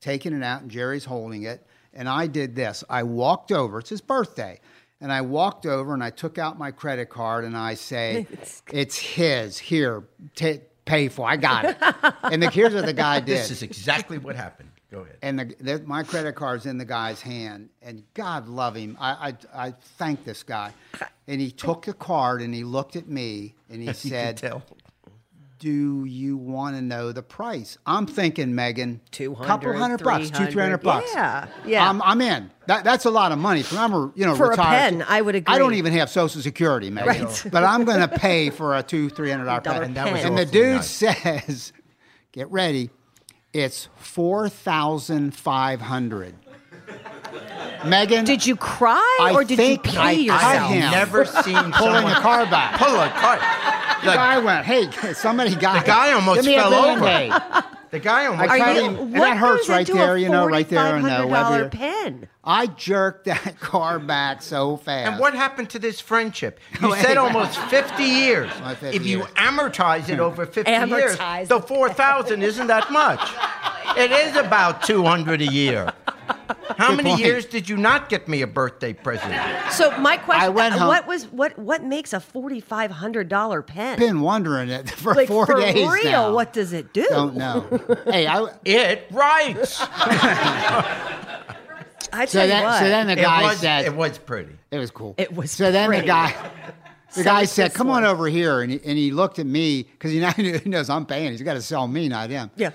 [0.00, 1.66] taken it out, and Jerry's holding it.
[1.92, 2.82] And I did this.
[2.90, 3.78] I walked over.
[3.78, 4.58] It's his birthday,
[5.00, 8.26] and I walked over and I took out my credit card and I say,
[8.72, 9.58] "It's his.
[9.58, 10.02] Here,
[10.34, 10.54] ta
[10.84, 11.28] pay for.
[11.28, 11.76] I got it."
[12.22, 13.38] and the, here's what the guy did.
[13.38, 14.70] This is exactly what happened.
[14.90, 15.18] Go ahead.
[15.22, 18.96] and the, the, my credit card's in the guy's hand, and God love him.
[19.00, 20.72] I, I, I thank this guy.
[21.26, 24.40] And he took the card and he looked at me and he said.
[25.58, 30.46] "Do you want to know the price?" I'm thinking, Megan, 200, couple hundred bucks, two
[30.46, 31.10] three hundred bucks.
[31.14, 31.88] Yeah, yeah.
[31.88, 32.50] I'm, I'm in.
[32.66, 33.62] That, that's a lot of money.
[33.62, 35.54] For I'm a, you know For a pen, I would agree.
[35.54, 37.46] I don't even have Social Security, Megan, Right.
[37.52, 39.88] but I'm going to pay for a two three hundred dollar Dollar pen.
[39.88, 40.28] And that was pen.
[40.28, 40.90] And the dude nice.
[40.90, 41.72] says,
[42.32, 42.90] "Get ready,
[43.52, 46.34] it's four thousand five hundred.
[47.84, 50.70] Megan, Did you cry I or did you think pee I- I've.
[50.90, 52.78] Never seen pulling someone the car back?
[52.78, 53.36] pull a car.
[54.04, 57.64] The guy went, "Hey, somebody got The guy almost Give me a fell over.
[57.90, 58.50] The guy almost.
[58.50, 61.02] I Are tried you, him- and that hurts right there, you know, right there in
[61.02, 61.28] the $4,500
[61.62, 61.70] web.
[61.72, 62.28] pen.
[62.42, 65.12] I jerked that car back so fast.
[65.12, 66.58] And what happened to this friendship?
[66.80, 67.02] You Wait.
[67.02, 68.50] said almost 50 years.
[68.80, 69.28] 50 if you years.
[69.36, 73.20] amortize it over 50 Amortize years, the 4,000 isn't that much.
[73.96, 75.92] It is about 200 a year.
[76.76, 77.22] How Good many point.
[77.22, 79.32] years did you not get me a birthday present?
[79.72, 81.58] So my question: I went home- What was what?
[81.58, 83.98] What makes a forty five hundred dollar pen?
[83.98, 86.04] been wondering it for like four for days real?
[86.04, 86.34] now.
[86.34, 87.06] What does it do?
[87.08, 87.60] Don't know.
[88.06, 89.80] hey, I, It writes.
[92.12, 92.78] I tell so you then, what.
[92.78, 94.56] so then the It guy was, said, it was pretty.
[94.70, 95.14] It was cool.
[95.18, 96.32] It was So then the guy,
[97.08, 99.46] the So guy said, this "Come on over here," and he, and he looked at
[99.46, 101.32] me because he, now he knows I'm paying.
[101.32, 102.50] He's got to sell me, not him.
[102.56, 102.70] yeah.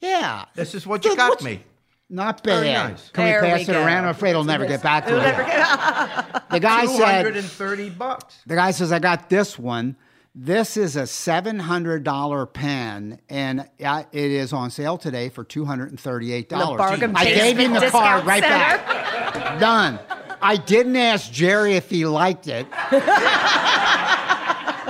[0.00, 0.44] Yeah.
[0.54, 1.64] This is what you Dude, got what's- me.
[2.10, 2.90] Not Very bad.
[2.90, 3.08] nice.
[3.10, 3.84] Can There we we pass it go.
[3.84, 4.04] around?
[4.04, 6.40] I'm afraid it'll never get back to it.
[6.50, 8.36] The guy said, 230 bucks.
[8.46, 9.96] the guy says, I got this one.
[10.36, 16.48] This is a $700 pen, and uh, it is on sale today for $238.
[16.48, 18.54] The bargain I gave him the basement card right center.
[18.84, 19.58] back.
[19.60, 19.98] Done.
[20.42, 22.66] I didn't ask Jerry if he liked it.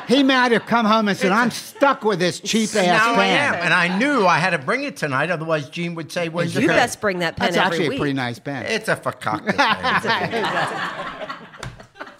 [0.08, 3.16] he might have come home and said, I'm stuck with this cheap ass Now I
[3.16, 3.36] pen.
[3.36, 5.30] am, and I knew I had to bring it tonight.
[5.30, 7.88] Otherwise, Jene would say, "Where's the You pen?" best bring that pen That's every actually
[7.90, 7.98] week.
[7.98, 8.66] a pretty nice pen.
[8.66, 9.54] It's a fakakta.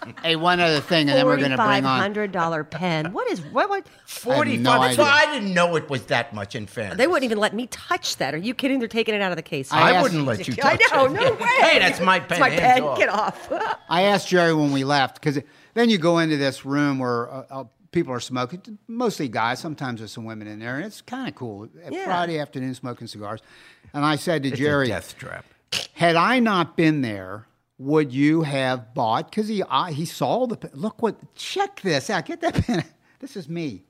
[0.05, 0.15] pen.
[0.23, 1.99] hey, one other thing, and then we're going to bring on.
[1.99, 3.11] hundred dollar pen.
[3.13, 3.69] What is what?
[3.69, 4.59] what Forty-five.
[4.61, 5.23] no That's why.
[5.27, 6.97] I didn't know it was that much in fairness.
[6.97, 8.33] they wouldn't even let me touch that.
[8.33, 8.79] Are you kidding?
[8.79, 9.71] They're taking it out of the case.
[9.71, 11.05] I I asked- wouldn't let you I touch know.
[11.05, 11.11] it.
[11.13, 11.47] No way.
[11.59, 12.31] Hey, that's my pen.
[12.31, 12.83] It's my Hands pen.
[12.83, 12.97] off.
[12.97, 13.79] Get off.
[13.89, 15.39] I asked Jerry when we left because
[15.75, 19.59] then you go into this room where uh, uh, people are smoking, mostly guys.
[19.59, 21.69] Sometimes there's some women in there, and it's kind of cool.
[21.91, 22.05] Yeah.
[22.05, 23.41] Friday afternoon, smoking cigars.
[23.93, 25.45] And I said to It's Jerry, a death trap.
[25.93, 27.45] had I not been there,
[27.77, 29.29] would you have bought?
[29.29, 30.71] Because he I, he saw the pen.
[30.73, 32.25] look what check this out.
[32.25, 32.83] Get that pen.
[33.19, 33.83] This is me.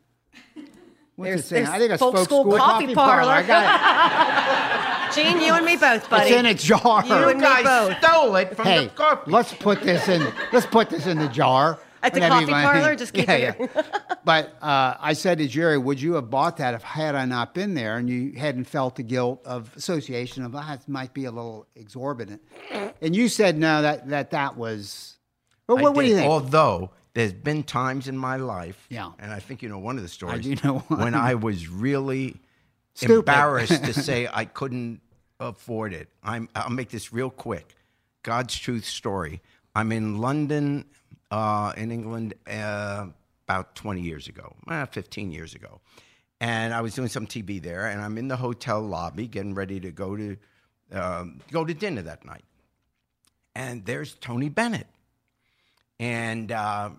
[1.15, 1.67] What's There's- it saying?
[1.67, 3.31] I think a folk folk school school, coffee parlor.
[3.31, 6.29] I got Jene, you and me both, buddy.
[6.29, 7.03] It's in a jar.
[7.05, 7.97] You You and me both.
[8.03, 9.31] stole it from hey, the coffee.
[9.31, 10.25] let's put this in.
[10.51, 11.79] Let's put this in the jar.
[12.03, 12.95] At the coffee we- parlor?
[12.95, 13.81] Just keep yeah, it- yeah.
[14.25, 17.53] But uh, I said to Jerry, "Would you have bought that if had I not
[17.53, 21.25] been there and you hadn't felt the guilt of association of ah, it might be
[21.25, 22.41] a little exorbitant?"
[23.01, 25.17] And you said no, that that that was.
[25.67, 26.27] But what, what do you think?
[26.29, 29.11] Although there's been times in my life, Yeah.
[29.19, 30.39] and I think you know one of the stories.
[30.39, 30.99] I do know one.
[30.99, 32.35] when I was really
[32.95, 33.15] Stupid.
[33.19, 35.01] embarrassed to say I couldn't
[35.39, 36.09] afford it.
[36.23, 37.75] I'm, I'll make this real quick.
[38.23, 39.41] God's truth story.
[39.75, 40.85] I'm in London,
[41.29, 43.07] uh, in England, uh,
[43.47, 45.81] about 20 years ago, uh, 15 years ago,
[46.39, 49.79] and I was doing some TV there, and I'm in the hotel lobby getting ready
[49.81, 50.37] to go to
[50.91, 52.45] um, go to dinner that night,
[53.53, 54.87] and there's Tony Bennett
[55.99, 56.89] and uh,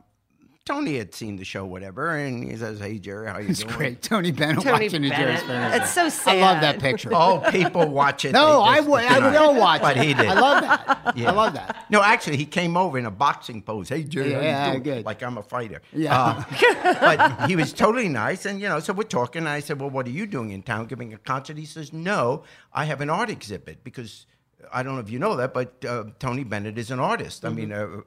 [0.66, 3.74] Tony had seen the show, whatever, and he says, "Hey Jerry, how you It's doing?"
[3.76, 4.02] great.
[4.02, 5.40] Tony Bennett Tony watching the Jerry Bennett.
[5.42, 5.70] Springer.
[5.74, 6.38] It's so sad.
[6.38, 7.10] I love that picture.
[7.14, 8.32] Oh, people watch it.
[8.32, 9.04] no, they I just- would.
[9.04, 10.02] I will watch But it.
[10.02, 10.26] he did.
[10.26, 11.16] I love that.
[11.16, 11.28] Yeah.
[11.30, 11.86] I love that.
[11.88, 13.88] No, actually, he came over in a boxing pose.
[13.88, 15.04] Hey, Jerry, how you Yeah, doing?" good.
[15.06, 15.82] like I'm a fighter.
[15.92, 16.18] Yeah.
[16.20, 16.44] Uh,
[17.00, 19.42] but he was totally nice, and you know, so we're talking.
[19.42, 20.86] And I said, "Well, what are you doing in town?
[20.86, 22.42] Giving a concert?" He says, "No,
[22.72, 24.26] I have an art exhibit because
[24.72, 27.44] I don't know if you know that, but uh, Tony Bennett is an artist.
[27.44, 28.02] I mean, a, a,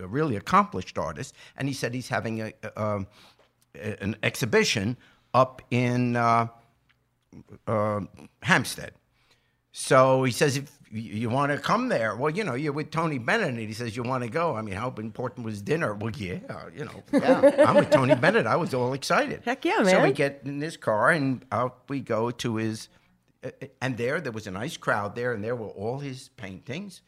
[0.00, 3.06] a really accomplished artist." And he said he's having a, a, um,
[3.74, 4.96] a- an exhibition
[5.34, 6.48] up in uh,
[7.66, 8.00] uh,
[8.42, 8.92] Hampstead.
[9.72, 13.18] So he says, if you, want to come there, well, you know, you're with Tony
[13.18, 14.56] Bennett, and he says, you want to go.
[14.56, 15.94] I mean, how important was dinner?
[15.94, 16.40] Well, yeah,
[16.76, 17.02] you know,
[17.64, 18.46] I'm with Tony Bennett.
[18.46, 19.42] I was all excited.
[19.44, 19.86] Heck yeah, man.
[19.86, 22.88] So we get in this car, and out we go to his,
[23.44, 27.02] uh, and there, there was a nice crowd there, and there were all his paintings.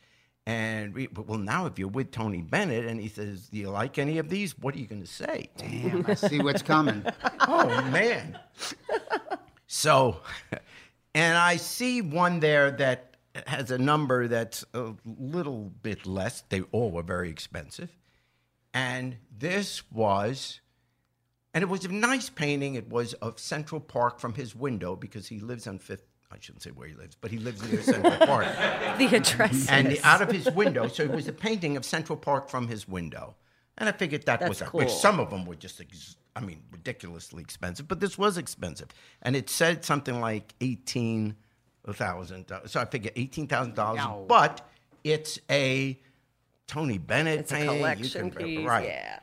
[0.46, 3.98] And we, well, now if you're with Tony Bennett, and he says, do you like
[3.98, 4.58] any of these?
[4.58, 5.48] What are you going to say?
[5.56, 7.04] Damn, I see what's coming.
[7.40, 8.38] oh man.
[9.66, 10.20] So,
[11.14, 13.16] and I see one there that
[13.46, 16.42] has a number that's a little bit less.
[16.48, 17.96] They all were very expensive.
[18.74, 20.60] And this was,
[21.54, 22.74] and it was a nice painting.
[22.74, 26.04] It was of Central Park from his window because he lives on Fifth.
[26.32, 28.46] I shouldn't say where he lives, but he lives near Central Park.
[28.98, 29.68] The address.
[29.68, 30.88] and out of his window.
[30.88, 33.34] So it was a painting of Central Park from his window.
[33.78, 36.62] And I figured that was That's which some of them were just, ex- I mean,
[36.70, 38.88] ridiculously expensive, but this was expensive.
[39.22, 41.36] And it said something like eighteen
[41.90, 42.46] thousand.
[42.66, 43.98] So I figured eighteen thousand dollars.
[44.00, 44.24] Yow.
[44.28, 44.66] But
[45.04, 45.98] it's a
[46.66, 47.70] Tony Bennett it's a painting.
[47.72, 48.66] You collection can- piece.
[48.66, 48.86] right?
[48.86, 49.18] Yeah.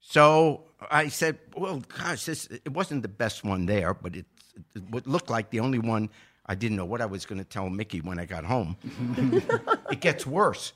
[0.00, 4.26] So I said, "Well, gosh, this it wasn't the best one there, but it,
[4.74, 6.08] it would look like the only one.
[6.50, 8.76] I didn't know what I was going to tell Mickey when I got home.
[9.92, 10.72] it gets worse.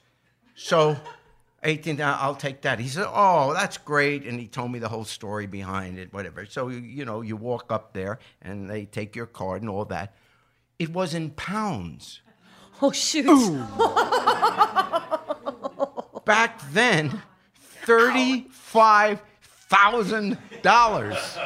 [0.55, 0.97] So,
[1.65, 2.79] 18, uh, I'll take that.
[2.79, 6.47] He said, "Oh, that's great," and he told me the whole story behind it, whatever.
[6.47, 10.15] So you- know, you walk up there and they take your card and all that.
[10.79, 12.21] It was in pounds.
[12.81, 13.27] Oh shoot.
[16.25, 17.21] back then
[17.85, 21.37] thirty-five thousand dollars.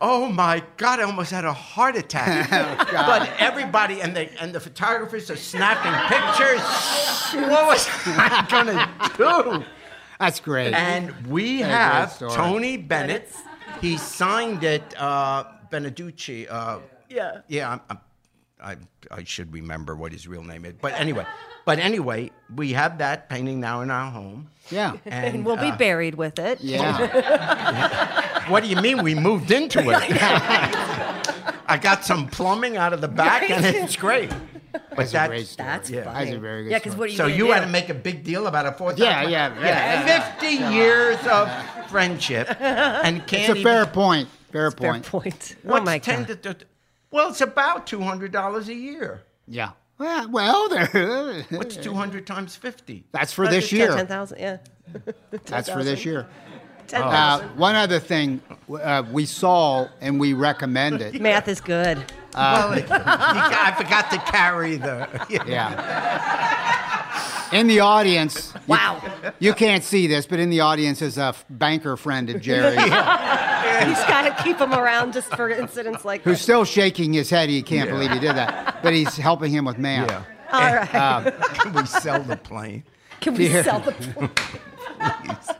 [0.00, 1.00] Oh my God!
[1.00, 2.50] I almost had a heart attack.
[2.92, 6.60] but everybody and the and the photographers are snapping pictures.
[7.48, 9.64] what was I gonna do?
[10.20, 10.72] That's great.
[10.74, 12.32] And we That's have.
[12.32, 13.30] Tony Bennett.
[13.80, 16.46] He signed it, uh, Beneducci.
[16.50, 16.78] Uh,
[17.10, 17.40] Yeah.
[17.48, 18.00] yeah, I'm, I'm,
[18.62, 18.76] I
[19.10, 20.74] I should remember what his real name is.
[20.80, 21.26] But anyway,
[21.66, 24.48] but anyway, we have that painting now in our home.
[24.70, 24.96] yeah.
[25.06, 26.60] And we'll be uh, buried with it.
[26.62, 28.22] Yeah.
[28.48, 29.86] what do you mean we moved into it?
[31.68, 34.30] I got some plumbing out of the back, and it's great.
[34.72, 35.66] But That's a great story.
[35.68, 36.04] That's Yeah.
[36.04, 36.24] funny.
[36.26, 36.98] That's a very good Yeah, because story.
[37.00, 37.52] what are you So gonna you do?
[37.52, 38.98] had to make a big deal about a fourth.
[38.98, 39.66] Yeah, yeah, yeah,
[40.06, 40.20] yeah.
[40.20, 41.50] Fifty years of
[41.90, 44.28] friendship, and It's can't a fair even, point.
[44.52, 45.04] Fair Fair point.
[45.06, 45.56] point.
[45.64, 46.42] Oh What's my 10 god.
[46.42, 46.66] to- to-
[47.10, 49.22] well, it's about two hundred dollars a year.
[49.48, 49.70] Yeah.
[49.98, 51.44] Well, well, there.
[51.50, 53.04] What's two hundred times fifty?
[53.12, 54.06] That's for this Ten year.
[54.06, 54.38] thousand.
[54.38, 54.58] Yeah.
[55.46, 56.26] That's for this year.
[56.86, 58.40] Ten Uh, one other thing
[58.82, 61.20] uh, we saw and we recommend it.
[61.20, 62.04] Math is good.
[62.34, 65.08] well, it- you got- I forgot to carry the.
[65.46, 67.52] Yeah.
[67.52, 69.00] In the audience, you- Wow.
[69.38, 72.76] you can't see this, but in the audience is a f- banker friend of Jerry
[72.76, 76.42] He's got to keep him around just for incidents like who's this.
[76.42, 77.48] still shaking his head.
[77.48, 80.10] He can't believe he did that, but he's helping him with math.
[80.10, 80.24] Yeah.
[80.52, 81.34] All right.
[81.60, 82.82] Can we sell the plane?
[83.20, 83.62] Can we yeah.
[83.62, 83.92] sell the?
[84.98, 85.50] Please.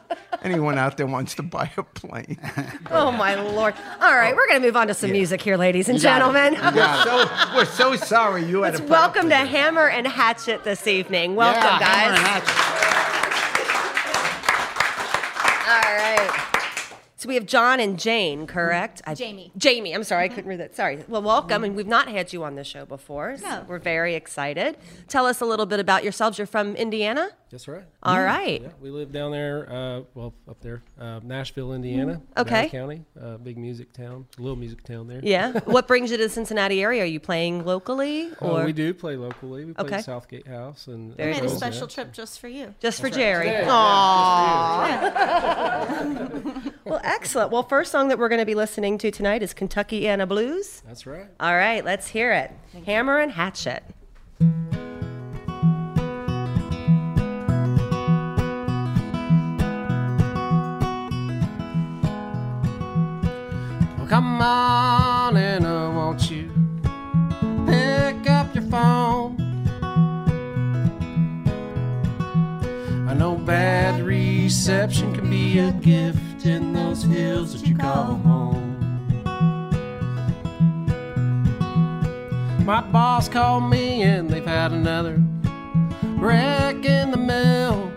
[0.43, 2.39] Anyone out there wants to buy a plane?
[2.91, 3.75] Oh my lord!
[4.01, 6.21] All right, we're gonna move on to some music here, ladies and You got it.
[6.21, 6.55] gentlemen.
[6.75, 7.05] Got
[7.51, 8.81] so we're so sorry you had to.
[8.81, 9.35] put Welcome to.
[9.37, 11.35] Hammer and Hatchet this evening.
[11.35, 12.43] Welcome, Yeah, hammer and guys.
[12.49, 12.57] hatchet.
[15.69, 16.26] All right.
[17.19, 19.01] So we have John and Jane, correct?
[19.07, 19.51] I- Jamie.
[19.57, 19.95] Jamie.
[19.95, 20.77] I'm sorry, I couldn't read that.
[20.77, 21.03] Sorry.
[21.09, 23.39] Well, welcome, and we've not had you on the show before.
[23.39, 23.65] So No.
[23.67, 24.77] we're very excited.
[25.09, 26.37] Tell us a little bit about yourselves.
[26.37, 27.31] You're from Indiana.
[27.51, 27.85] That's right.
[28.03, 28.61] All right.
[28.61, 29.67] Yeah, we live down there.
[29.71, 32.21] Uh, well, up there, uh, Nashville, Indiana.
[32.37, 32.69] Mm, Okay.
[32.69, 33.05] Valley County,
[33.35, 35.21] uh, big music town, little music town there.
[35.23, 35.61] Yeah.
[35.65, 37.03] what brings you to the Cincinnati area?
[37.03, 39.65] Are you playing locally Uh, or we do play locally.
[39.65, 39.97] We play Okay.
[39.97, 42.05] at Southgate House and Very made a special Roseville.
[42.05, 42.75] trip just for you.
[42.81, 43.47] just for Jerry?
[43.47, 45.13] Yeah, Aww.
[46.85, 47.51] well, excellent.
[47.51, 50.83] Well, first song that we're going to be listening to tonight is Kentuckiana Blues.
[50.87, 51.27] That's right.
[51.41, 52.51] All right, let's hear it.
[52.85, 53.83] Hammer and Hatchet.
[63.99, 66.51] Well, come on and I want you
[67.67, 69.43] pick up your phone.
[73.09, 78.73] I know batteries reception can be a gift in those hills that you call home.
[82.65, 85.23] My boss called me and they've had another
[86.17, 87.91] wreck in the mill.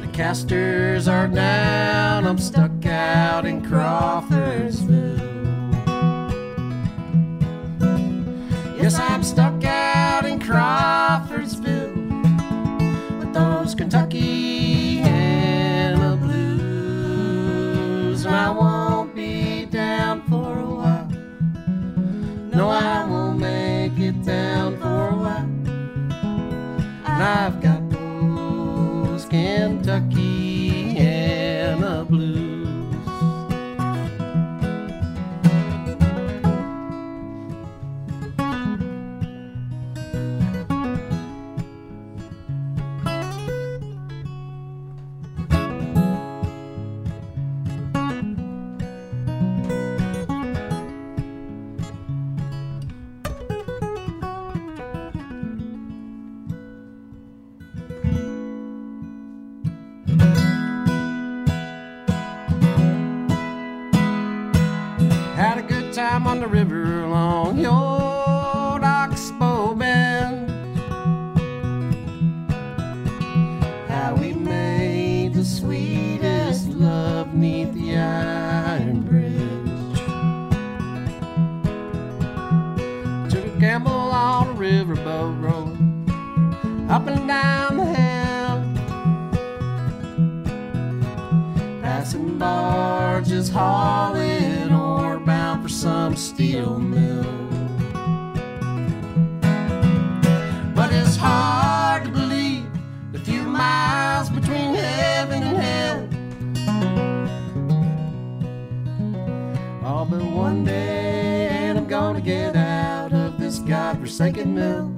[0.00, 5.20] The casters are down, I'm stuck out in Crawfordsville.
[8.76, 11.53] Yes, I'm stuck out in Crawfordsville
[13.94, 18.24] Kentuckiana blues.
[18.24, 21.08] And I won't be down for a while.
[22.52, 25.48] No, I won't make it down for a while.
[27.06, 30.03] And I've got those Kentucky
[113.66, 114.92] godforsaken mill.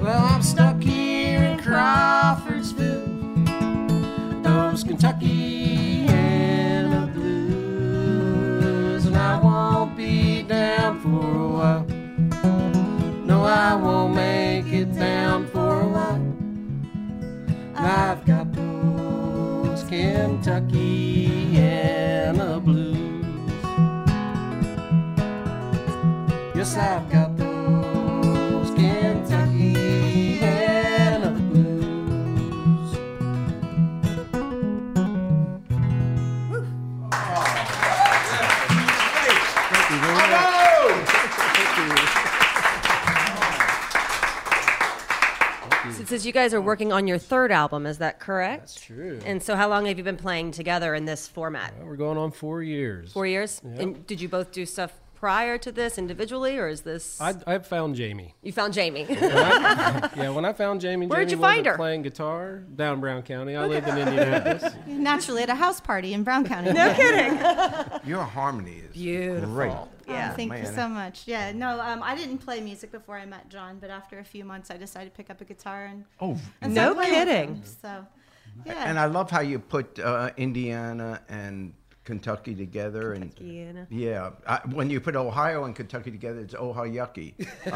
[0.00, 3.06] Well, I'm stuck here in Crawfordsville
[4.42, 6.12] those Kentuckiana
[7.14, 11.86] blues, and I won't be down for a while.
[13.24, 16.36] No, I won't make it down for a while.
[17.74, 21.15] I've got those Kentucky
[26.78, 29.72] I've got those Kentucky
[30.36, 31.86] Hannah blues.
[46.06, 48.60] Since you guys are working on your third album, is that correct?
[48.60, 49.18] That's true.
[49.24, 51.72] And so, how long have you been playing together in this format?
[51.82, 53.12] We're going on four years.
[53.12, 53.62] Four years.
[53.64, 57.58] And did you both do stuff prior to this individually, or is this I, I
[57.58, 58.34] found Jamie.
[58.42, 59.06] you found Jamie?
[60.16, 61.76] Yeah, when I found Jamie, Where'd Jamie you find wasn't her?
[61.76, 63.56] playing guitar down in Brown County.
[63.56, 64.74] I lived in Indianapolis.
[64.86, 66.72] Naturally, at a house party in Brown County.
[66.72, 67.38] no kidding.
[68.08, 69.52] Your harmony is Beautiful.
[69.54, 69.72] great.
[70.08, 70.30] Yeah.
[70.32, 71.26] Oh, thank you so much.
[71.26, 74.44] Yeah, no, um, I didn't play music before I met John, but after a few
[74.44, 77.28] months, I decided to pick up a guitar and, Oh, and No start playing with
[77.28, 77.54] kidding.
[77.56, 77.62] him.
[77.82, 78.06] So,
[78.64, 78.84] yeah.
[78.88, 81.72] and I love how you put uh, Indiana and
[82.06, 83.12] Kentucky together.
[83.14, 83.86] Indiana.
[83.90, 87.34] And yeah, I, when you put Ohio and Kentucky together, it's Ohio yucky.
[87.66, 87.72] Uh,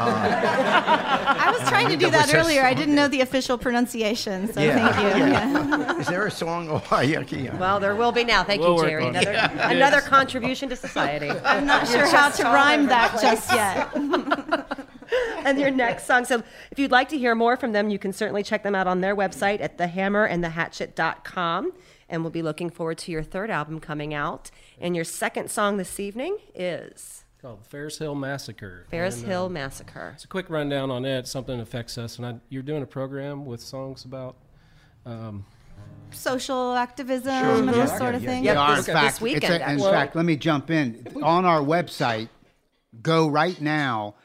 [1.37, 2.63] I was trying to do That that earlier.
[2.63, 5.25] I didn't know the official pronunciation, so Yeah, thank you.
[5.25, 5.77] yeah.
[5.77, 5.97] Yeah.
[5.99, 7.55] Is there a song Ohio yucky?
[7.59, 8.43] Well, there will be now.
[8.43, 9.03] Thank We'll you, Jerry.
[9.05, 9.27] on it.
[9.27, 11.29] Another another contribution to society.
[11.29, 13.89] I'm not sure how to rhyme that just yet.
[15.45, 16.23] and your next song.
[16.25, 18.87] So if you'd like to hear more from them, you can certainly check them out
[18.87, 21.73] on their website at thehammerandthehatchet.com.
[22.11, 24.51] And we'll be looking forward to your third album coming out.
[24.79, 28.85] And your second song this evening is called the Ferris Hill Massacre.
[28.91, 30.11] Ferris And, Hill uh, Massacre.
[30.15, 31.25] It's a quick rundown on it.
[31.25, 34.35] Something affects us, and I, you're doing a program with songs about.
[35.05, 35.45] Um,
[36.11, 37.55] Social activism Sure.
[37.55, 38.43] and Yeah, this sort of yeah, thing.
[38.43, 39.91] Yep, They this- in this fact, weekend, it's a- in actually.
[39.91, 41.07] fact, let me jump in.
[41.23, 42.27] On our website,
[43.01, 44.15] go right now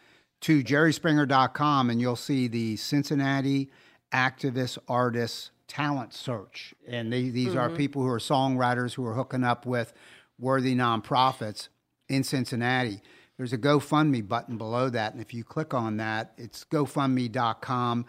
[0.42, 3.70] to jerryspringer.com and you'll see the Cincinnati
[4.12, 6.74] Activist Artists Talent Search.
[6.86, 9.92] And they, these are people who are songwriters who are hooking up with
[10.38, 11.68] worthy nonprofits
[12.08, 13.00] in Cincinnati.
[13.36, 15.12] There's a GoFundMe button below that.
[15.12, 18.06] And if you click on that, it's gofundme.com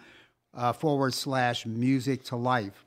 [0.53, 2.85] uh, forward slash music to life.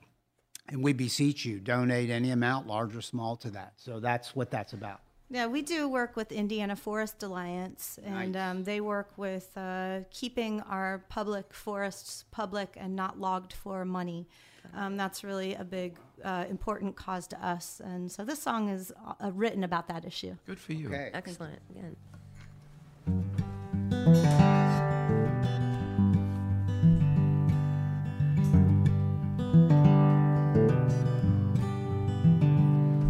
[0.68, 3.72] And we beseech you, donate any amount, large or small, to that.
[3.76, 5.00] So that's what that's about.
[5.32, 10.60] Yeah, we do work with Indiana Forest Alliance, and um, they work with uh, keeping
[10.62, 14.26] our public forests public and not logged for money.
[14.74, 18.92] Um, that's really a big, uh, important cause to us, and so this song is
[19.20, 20.36] uh, written about that issue.
[20.46, 20.88] Good for you.
[20.88, 21.10] Okay.
[21.12, 21.60] Excellent.
[21.70, 21.96] Again.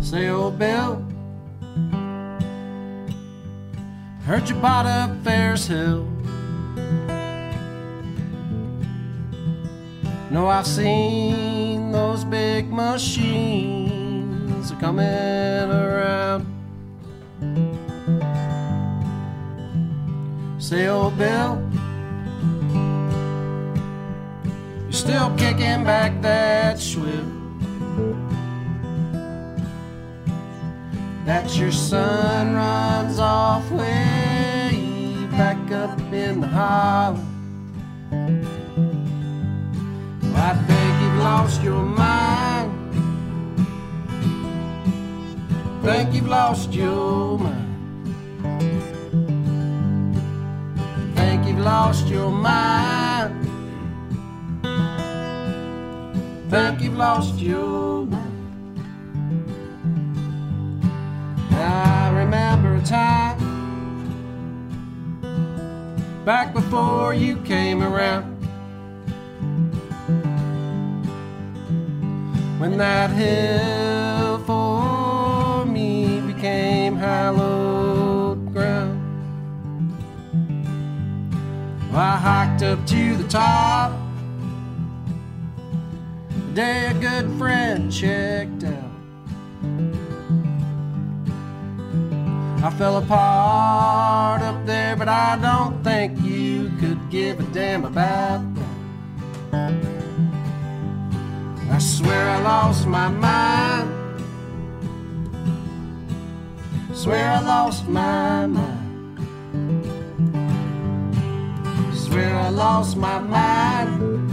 [0.00, 1.04] Say, old Bill,
[4.24, 6.19] heard you bought up Ferris Hill.
[10.30, 16.46] No, I've seen those big machines coming around.
[20.58, 21.60] Say, old Bill,
[24.84, 27.40] you're still kicking back that swivel.
[31.30, 37.29] that your son runs off way back up in the hollow.
[40.42, 42.72] I think you've lost your mind.
[45.82, 48.06] Think you've lost your mind.
[51.14, 53.44] Think you've lost your mind.
[56.48, 58.80] Think you've lost your mind.
[61.52, 63.38] I remember a time
[66.24, 68.39] back before you came around
[72.60, 79.00] when that hill for me became hallowed ground.
[81.94, 83.98] I hiked up to the top
[86.28, 88.90] the day a good friend checked out.
[92.62, 98.49] I fell apart up there, but I don't think you could give a damn about
[101.70, 103.90] I swear I lost my mind.
[106.92, 109.18] Swear I lost my mind.
[111.94, 114.30] Swear I lost my mind.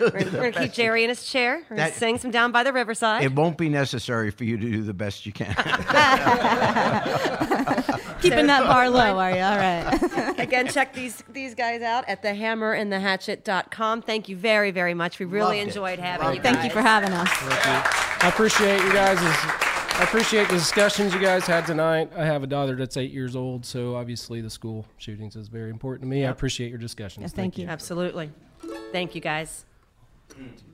[0.00, 1.62] We're, going to keep Jerry in his chair.
[1.68, 3.24] We're going to sing some down by the riverside.
[3.24, 5.54] It won't be necessary for you to do the best you can.
[8.20, 9.42] Keeping that bar low, are you?
[9.42, 10.38] All right.
[10.38, 14.02] Again, check these these guys out at thehammerandthehatchet.com.
[14.02, 15.18] Thank you very, very much.
[15.18, 15.68] We really Loved it.
[15.68, 16.54] enjoyed having Loved you guys.
[16.54, 17.28] Thank you for having us.
[17.30, 19.18] I appreciate you guys.
[19.96, 22.10] I appreciate the discussions you guys had tonight.
[22.16, 25.70] I have a daughter that's eight years old, so obviously the school shootings is very
[25.70, 26.24] important to me.
[26.24, 27.22] I appreciate your discussions.
[27.22, 27.68] Yes, thank you.
[27.68, 28.32] Absolutely.
[28.90, 29.66] Thank you, guys.
[30.28, 30.73] Gonna